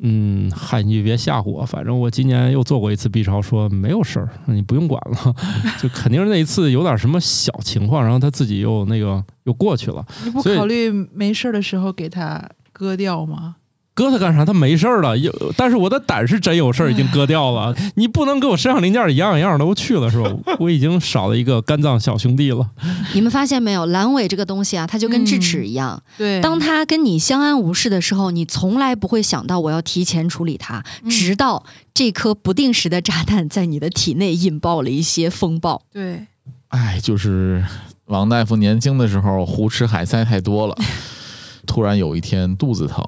[0.00, 5.34] 嗯，嗨，你就别吓唬我，反正我今年又做过一次 B 超，说没有事儿，你不用管了，
[5.80, 10.04] 就肯定是那一次有点什么小情况，然后他自己又那个又过去了。
[10.24, 13.56] 你不考虑没事儿的时候给他割掉吗？
[13.96, 14.44] 割它干啥？
[14.44, 17.74] 它没事儿了，有，但是我的胆是真有事儿，已经割掉了。
[17.94, 20.30] 你不能给我身上零件一样一样的都去了，是吧？
[20.60, 22.68] 我已经少了一个肝脏小兄弟了。
[23.14, 35.80] 你们发现没有，阑尾这个东西啊，它就跟智齿一样，对，当它跟你相安无事的时候，你从来不会想到我要提前处理它，嗯直到这颗不定时的炸弹在你的体内引爆了一些风暴。
[35.90, 36.26] 对，
[36.68, 37.64] 哎，就是
[38.08, 40.76] 王大夫年轻的时候胡吃海塞太多了，
[41.66, 43.02] 突然有一天肚子疼，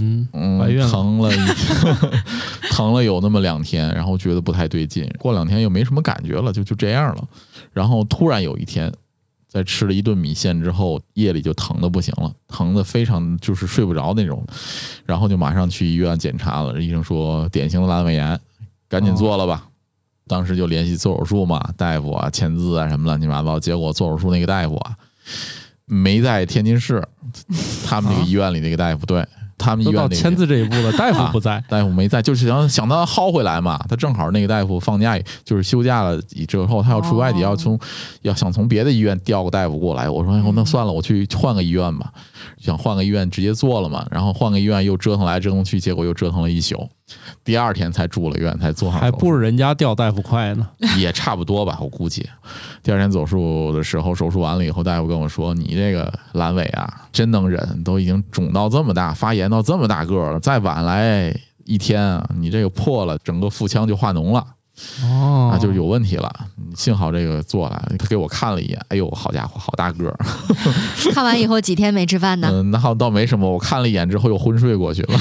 [0.00, 1.38] 嗯，疼了一
[2.70, 7.28] 疼了有那么两天，然后觉得不太对劲，过两天又没什么感觉了，就就这样了。
[7.72, 8.92] 然后突然有一天，
[9.48, 14.46] 在吃了一顿米线之后，夜里就疼的不行了，疼的非常就是睡不着那种，
[15.04, 18.38] 然后就马上去医院检查了，医生说典型的阑尾炎，
[18.88, 19.66] 赶紧做了吧。
[20.28, 24.96] 当时就联系做手术嘛，大夫啊签字啊什么乱七八糟，结果做手术那个大夫啊
[25.84, 27.04] 没在天津市，
[27.84, 29.26] 他们那个医院里那个大夫，对
[29.60, 31.62] 他们医院那个签字这一步了，大夫不在。
[31.68, 33.78] 大夫没在，就是想想他薅回来嘛。
[33.88, 37.78] 他正好那个大夫放假，就是休假了之后，他要出外地，哦要从
[38.22, 40.08] 要想从别的医院调个大夫过来。
[40.08, 42.10] 我说，哎呦，那算了，我去换个医院吧。
[42.58, 46.88] 想换个医院直接做了嘛，然后换个医院又折腾来折腾去，结果又折腾了一宿。
[47.44, 50.66] 第二天才住了院，才做上，还不如人家调大夫快呢。
[50.98, 52.24] 也差不多吧，我估计。
[52.82, 61.34] 第二天手术的时候，手术完了以后，大夫跟我说：“你这个阑尾啊，真能忍，都已经肿到这么大，发炎到这么大个儿了，再晚来
[61.64, 64.44] 一天啊，你这个破了，整个腹腔就化脓了，
[65.02, 66.30] 哦啊，就是有问题了。
[66.76, 70.16] 幸好这个做了，他给我看了一眼，哎呦，好家伙，好大个儿。
[71.12, 72.48] 看完以后几天没吃饭呢？
[72.52, 75.18] 嗯，那好倒没什么，我看了一眼之后又昏睡过去了。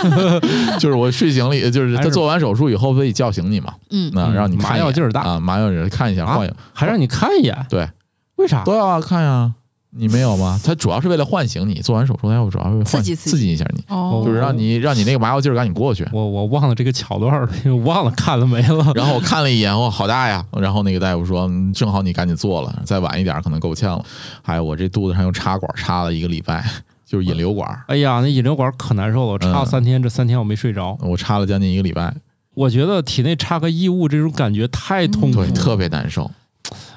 [0.78, 7.88] 就是我睡醒了，就是他做完手术以后得叫醒你嘛，嗯，那让你麻药劲儿大啊，麻药劲儿看一下，啊换一还让你看一眼，对。
[8.36, 8.62] 为啥？
[8.64, 9.54] 都要啊，看呀。
[9.96, 10.60] 你没有吗？
[10.62, 16.06] 他主要是为了唤醒你，做完手术，它要主要是为了唤刺激刺激刺激一下你，哦，就是让你让你那个麻药劲儿赶紧过去。
[16.12, 17.48] 我我忘了这个桥段了，
[17.84, 18.92] 忘了看了没了。
[18.94, 20.44] 然后我看了一眼，哇，好大呀！
[20.60, 24.04] 然后那个大夫说，嗯正好你赶紧做了，再晚一点可能够呛了。
[24.42, 26.64] 还有我这肚子上用插管插了一个礼拜，
[27.06, 30.96] 就是引流管，哎呀，那引流管可难受了，我插了嗯三天，这三天我没睡着。
[31.00, 32.14] 我插了将近一个礼拜，
[32.54, 36.30] 我觉得体内插个异物这种感觉太痛苦了，对，特别难受。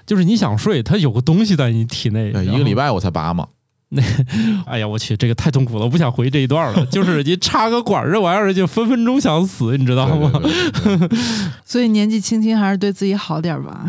[0.10, 2.74] 就是你想睡，它有个东西在你体内，对，一个礼。
[2.74, 3.46] 拜我才拔嘛。
[3.92, 4.04] 那
[4.66, 6.86] 哎呀，我去，这个太痛苦了，我不想回这一段了。
[6.92, 10.32] 就是你插个管儿这玩意儿，就分分钟想死，你知道吗？
[10.34, 11.20] 对对对对
[11.66, 13.84] 所以年纪轻轻还是对自己好点儿吧。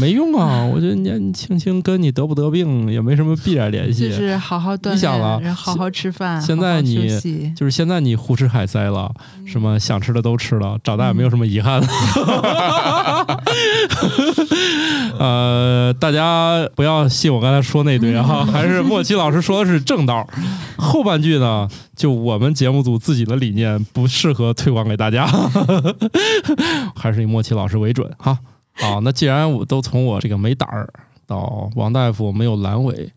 [0.00, 4.08] 没用啊，我觉得年纪轻轻跟你得不得病也没什么必然联系。
[4.08, 7.08] 就是好好锻你想了炼，然后好好吃饭，现在你
[7.54, 9.12] 就是现在你胡吃海塞了，
[9.46, 11.86] 什么想吃的都吃了，长大也没有什么遗憾了。
[15.22, 20.28] 呃，大家不要信我刚才说那堆哈，还是莫奇老师说的是正道。
[20.76, 25.24] 后半句呢，就我们节目组自己的理念不适合推广给大家，
[26.96, 28.36] 还是以莫奇老师为准哈。
[28.80, 30.92] 啊，那既然我都从我这个没胆儿
[31.24, 33.08] 到王大夫没有阑尾，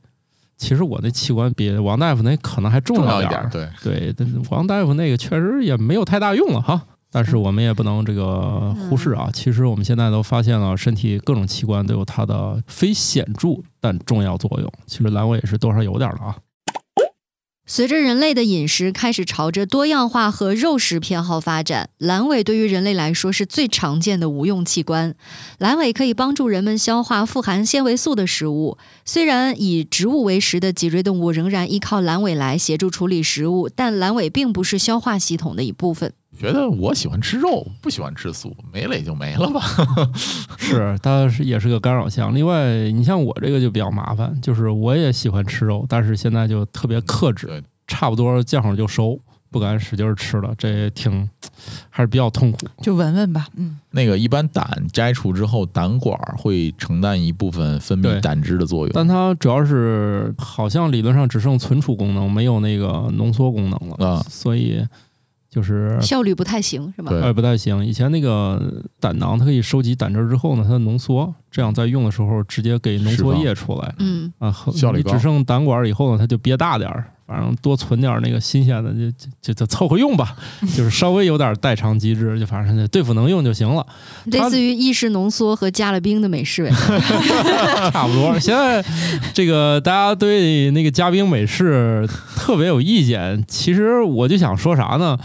[0.58, 3.72] 其实我那器官比王大夫那可能还重重要点儿要一点，。
[3.82, 6.84] 对，对，王大夫那个确实也没有太大用了哈。
[7.16, 9.30] 但是我们也不能这个忽视啊。
[9.34, 14.70] 其实我们现在都发现了，身体各种器官都有它的非显著但重要作用。
[14.86, 16.36] 其实阑尾也是多少有点儿的啊。
[17.66, 25.16] 随着人类的饮食开始朝着多样化和肉食偏好发展，阑尾对于人类来说是最常见的无用器官。
[25.60, 28.78] 阑尾可以帮助人们消化富含纤维素的食物。
[29.06, 36.12] 虽然以植物为食的脊椎动物仍然依靠阑尾来协助处理食物，但阑尾并不是消化系统的一部分。
[36.36, 39.62] 觉得我喜欢吃肉，不喜欢吃素，没了也就没了吧。
[40.58, 42.34] 是，它是也是个干扰项。
[42.36, 49.20] 另外，你像我这个就比较麻烦，就是我也喜欢吃肉，但是现在就特别克制，对，差不多见好就收，
[49.50, 51.30] 不敢使劲儿吃了，这也挺
[51.90, 52.60] 还是比较痛苦。
[52.82, 58.92] 就闻闻吧，嗯，那个一般胆摘除之后，胆管会承担一部分分泌胆汁的作用。
[58.94, 64.86] 但它主要是好像理论上只剩存储功能，没有那个浓缩功能了，啊所以
[65.56, 67.10] 就是效率不太行，是吧？
[67.10, 67.86] 对呃不太行。
[67.86, 74.52] 以前那个胆囊它可以收集胆汁之后呢，它浓缩，这样在用的时候直接给浓缩液出来嗯，啊。
[74.74, 80.36] 效率你只剩胆管以后呢，它就憋大点儿，反正多存点那个新鲜的，就就就就凑合用吧，
[80.76, 83.86] 就是稍微有点代偿机制，就反正对付能用就行了。
[84.26, 86.70] 类似于意式浓缩和加了冰的美式呗。
[87.92, 88.40] 差不多。
[88.40, 88.86] 现在
[89.34, 95.18] 这个大家对那个加冰美式特别有意见，其实我就想说啥呢？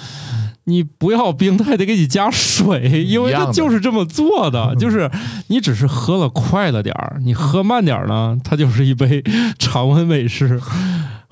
[0.64, 4.74] 你不要冰，它还得给你加水，因为它一样的就是这么做的。
[4.78, 5.11] 就是
[5.48, 9.22] 你只是喝了快了点儿，你喝慢点儿呢，它就是一杯
[9.59, 10.61] 常温美式。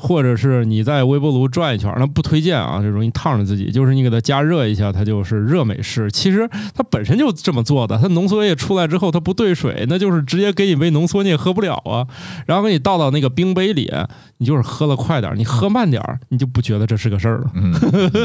[0.01, 3.69] 或者是你在微波炉转一圈儿，那不推荐啊，就容易烫着自己。
[3.73, 6.09] 就是你给它加热一下，它就是热美式。
[6.13, 12.07] 其实它本身就这么做的，它浓缩液出来之后，它不兑水，那就是直接给你杯浓缩，你也喝不了啊。
[12.47, 13.93] 然后给你倒到那个冰杯里，
[14.37, 17.51] 你就是喝了快点儿，你喝慢点儿，你就不觉得这是个事儿了。
[17.55, 17.75] 嗯，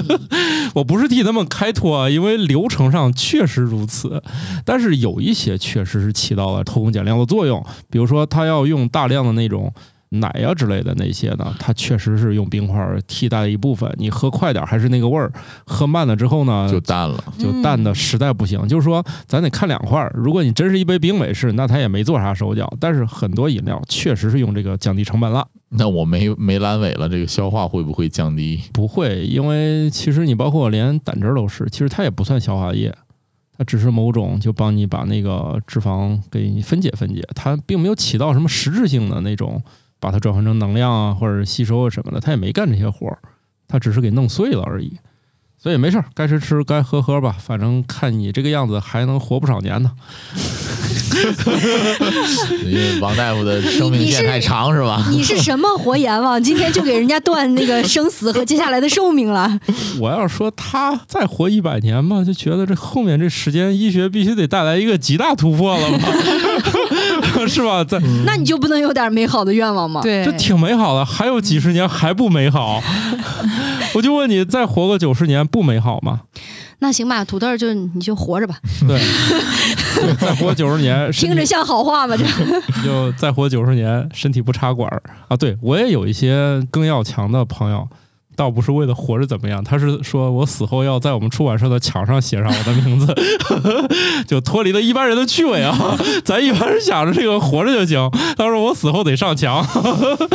[0.76, 4.22] 我不是替他们开脱啊，因为流程上确实如此，
[4.64, 9.74] 但是有一些确实是起到了偷工减料的作用，比如说他要用大量的那种。
[10.20, 13.92] 奶呀、之类的那些呢，它确实是用冰块儿替代了一部分。
[13.98, 15.32] 你喝快点儿还是那个味儿，
[15.66, 17.24] 喝慢了之后呢，就淡了。
[17.38, 18.68] 就淡的实在不行。
[18.68, 20.12] 就是说，咱得看两块儿。
[20.16, 22.72] 如果你真是一杯冰美式，那它也没做啥手脚。
[22.80, 25.48] 但是很多饮料确实是用这个降低成本了。
[25.70, 28.62] 那我没没阑尾了，这个消化会不会降低？
[28.72, 32.94] 不会，因为其实你包括连胆汁儿都是，其实它也不算消化液，
[33.58, 39.60] 它只是某种就帮你把那个脂肪给你分解分解，它并没有起到什么实质性的那种
[40.04, 43.20] 把它转换成能量啊或者吸收啊什么的，他也没干这些活儿，
[43.70, 44.98] 他只是给弄碎了而已。
[45.58, 49.92] 所以没事儿，该吃吃，该喝喝吧，反正看你这个样子还能活不少年呢。
[52.66, 55.08] 因为王大夫的生命线太长是吧？
[55.10, 56.44] 你是什么活阎王？
[56.44, 59.58] 今天就给人家断那个生死和接下来的寿命了。
[60.02, 66.10] 我要说他再活一百年吧，就觉得这后面这时间医学必须得带来一个极大突破了吧，
[67.48, 67.84] 是吧？
[67.86, 72.82] 在那你就不能有点美好的愿望吗？，对，就挺美好的，还有几十年还不美好？
[73.96, 76.22] 我就问你，再活个九十年不美好吗？
[76.80, 79.00] 那行吧，土豆就你就活着吧，对，
[79.96, 82.16] 对 再活九十年，听着像好话吗？
[82.18, 82.26] 这
[82.84, 85.38] 就再活九十年，身体不插管儿啊！
[85.38, 87.88] 对我也有一些更要强的朋友，
[88.36, 93.14] 倒不是为了活着怎么样，他是说我死后要在我们出版社的墙上写上我的名字，
[94.28, 95.98] 就脱离了一般人的趣味啊！
[96.26, 99.66] 咱一般人想着这个活着就行，他说我死后得上墙，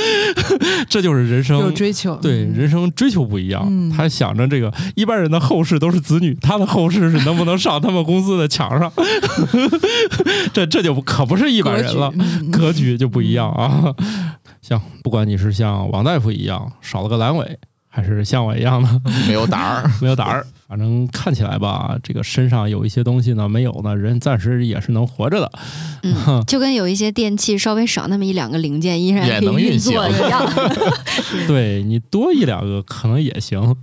[0.89, 8.93] 这就是人生有追求，对嗯人生追求不一样，嗯他想着这个一般人的后世都是子女，他的后世是能不能上他们公司的墙上，
[10.53, 13.95] 这这就可不是一般人了，嗯格局就不一样啊。
[14.61, 17.59] 像，不管你是像王大夫一样少了个阑尾，
[17.89, 19.91] 还是像我一样的 没有胆儿。
[20.01, 25.51] 没有胆儿， 反正看起来吧，这个身上有一些东西呢没有呢，人暂时也是能活着的。
[26.03, 30.47] 嗯，就跟有一些电器稍微少那么一两个零件，依然也能运行作一样。
[31.47, 33.75] 对你多一两个可能也行。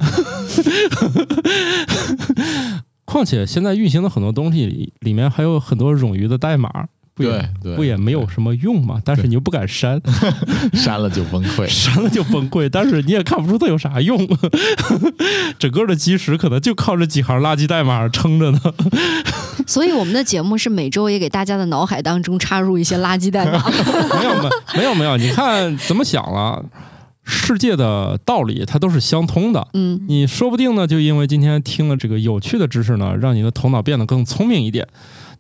[3.06, 6.70] 况且现在运行的很多东西里里面还有很多冗余的代码，
[7.16, 9.02] 不也对对，不也没有什么用嘛？
[9.06, 10.00] 但是你又不敢删，
[10.74, 11.66] 删了就崩溃。
[11.72, 12.68] 删了就崩溃。
[12.70, 14.28] 但是你也看不出它有啥用，
[15.58, 18.60] 整个的基石可能就靠这几行垃圾代码撑着呢。
[19.66, 23.64] 所以我们的节目是每周也给大家的脑海当中插入一些垃圾代码。
[24.20, 26.64] 没有没没有没有，你看怎么想了？
[27.28, 29.68] 世界的道理它都是相通的。
[29.74, 34.88] 嗯，你说不定呢，就因为今天听了这个有趣的知识呢，让你的头脑变得更聪明一点。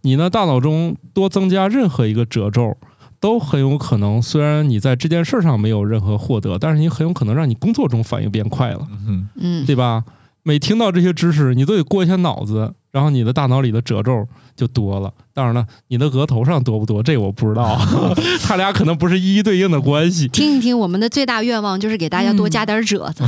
[0.05, 2.77] 你呢，大脑中多增加任何一个褶皱，
[3.19, 10.03] 都很有可能，虽然你在这件事上没有任何获得，但是你很有可能让你工作中反应变快了，嗯，嗯，对吧？
[10.43, 14.25] 每听到这些知识，你都得过一下脑子，然后你的大脑里的褶皱
[14.55, 15.11] 就多了。
[15.33, 17.77] 当然了，你的额头上多不多，这我不知道，
[18.41, 23.25] 他俩可能不是一一对应的关系，听一听，我们的最大愿望就是给大家多加点褶子。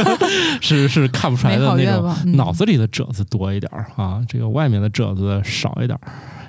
[0.62, 6.00] 是是看不出来好的那种脑子里的褶子多一点儿啊，这个外面的褶子少一点儿。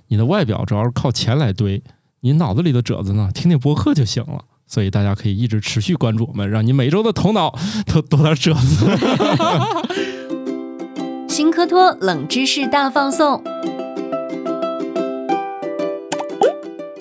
[0.08, 1.84] 你的外表主要是靠钱来堆，
[2.22, 4.40] 你脑子里的褶子呢，听听播客就行了。
[4.66, 7.54] 所以大家可以一直持续关注我们，让你每周的头脑
[7.86, 8.88] 都多点褶子。
[11.34, 13.44] 新科托冷知识大放送。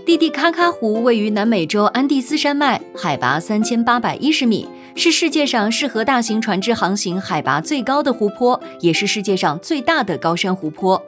[0.07, 11.03] 蒂蒂卡卡湖位于南美洲安第斯山脉，海拔三千八百一十米，是世界上适合大型船只航行、海拔最高的湖泊，也是世界上最大的高山湖泊。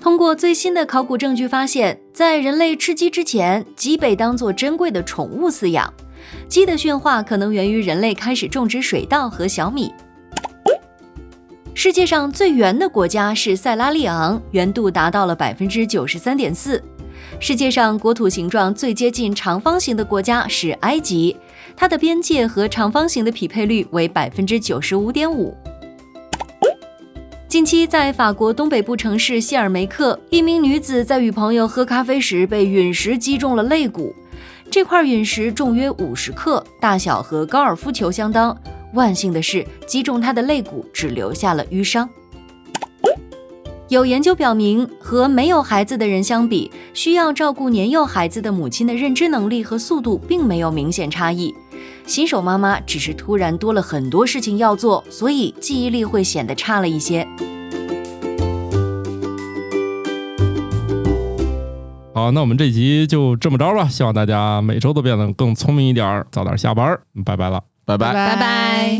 [0.00, 5.92] 通过最新的考古证据发现，在人类吃鸡之前，鸡被当作珍贵的宠物饲养。
[6.48, 9.92] 鸡的驯化可能源于人类开始种植水稻和小米。
[11.78, 16.82] 世界上最圆的国家是塞拉利昂，圆度达到了百分之九十三点四。
[17.38, 21.36] 世界上国土形状最接近长方形的国家是埃及，
[21.76, 25.54] 它的边界和长方形的匹配率为百分之九十五点五。
[27.46, 34.14] 近期，在法国东北部城市谢尔梅克，一名女子在与朋友喝咖啡时被陨石击中了肋骨。
[34.76, 38.54] 这块陨石重约五十克，大小和高尔夫球相当。
[38.92, 42.06] 万幸的是，击中他的肋骨只留下了淤伤。
[43.88, 51.54] 有研究表明，和没有孩子的人相比，需要照顾年幼孩子的母亲的认知能力和速度并没有明显差异。
[52.06, 57.26] 新手妈妈只是突然多了很多事情要做，所以记忆力会显得差了一些。
[62.16, 63.86] 好，那我们这集就这么着吧。
[63.86, 66.98] 希望大家每周都变得更聪明一点儿，早点下班。
[67.26, 68.10] 拜拜了，拜拜。
[68.14, 68.98] 拜拜。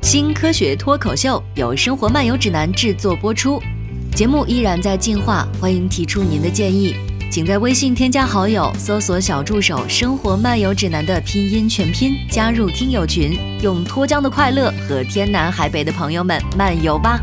[0.00, 3.60] 新科学脱口秀由《生活漫游指南》制作播出，
[4.14, 6.94] 节目依然在进化，欢迎提出您的建议，
[7.32, 17.20] 请在微信添加好友，搜索小助手“生活漫游指南”的拼音全拼，加入听友群，用脱缰的快乐和天南海北的朋友们漫游吧。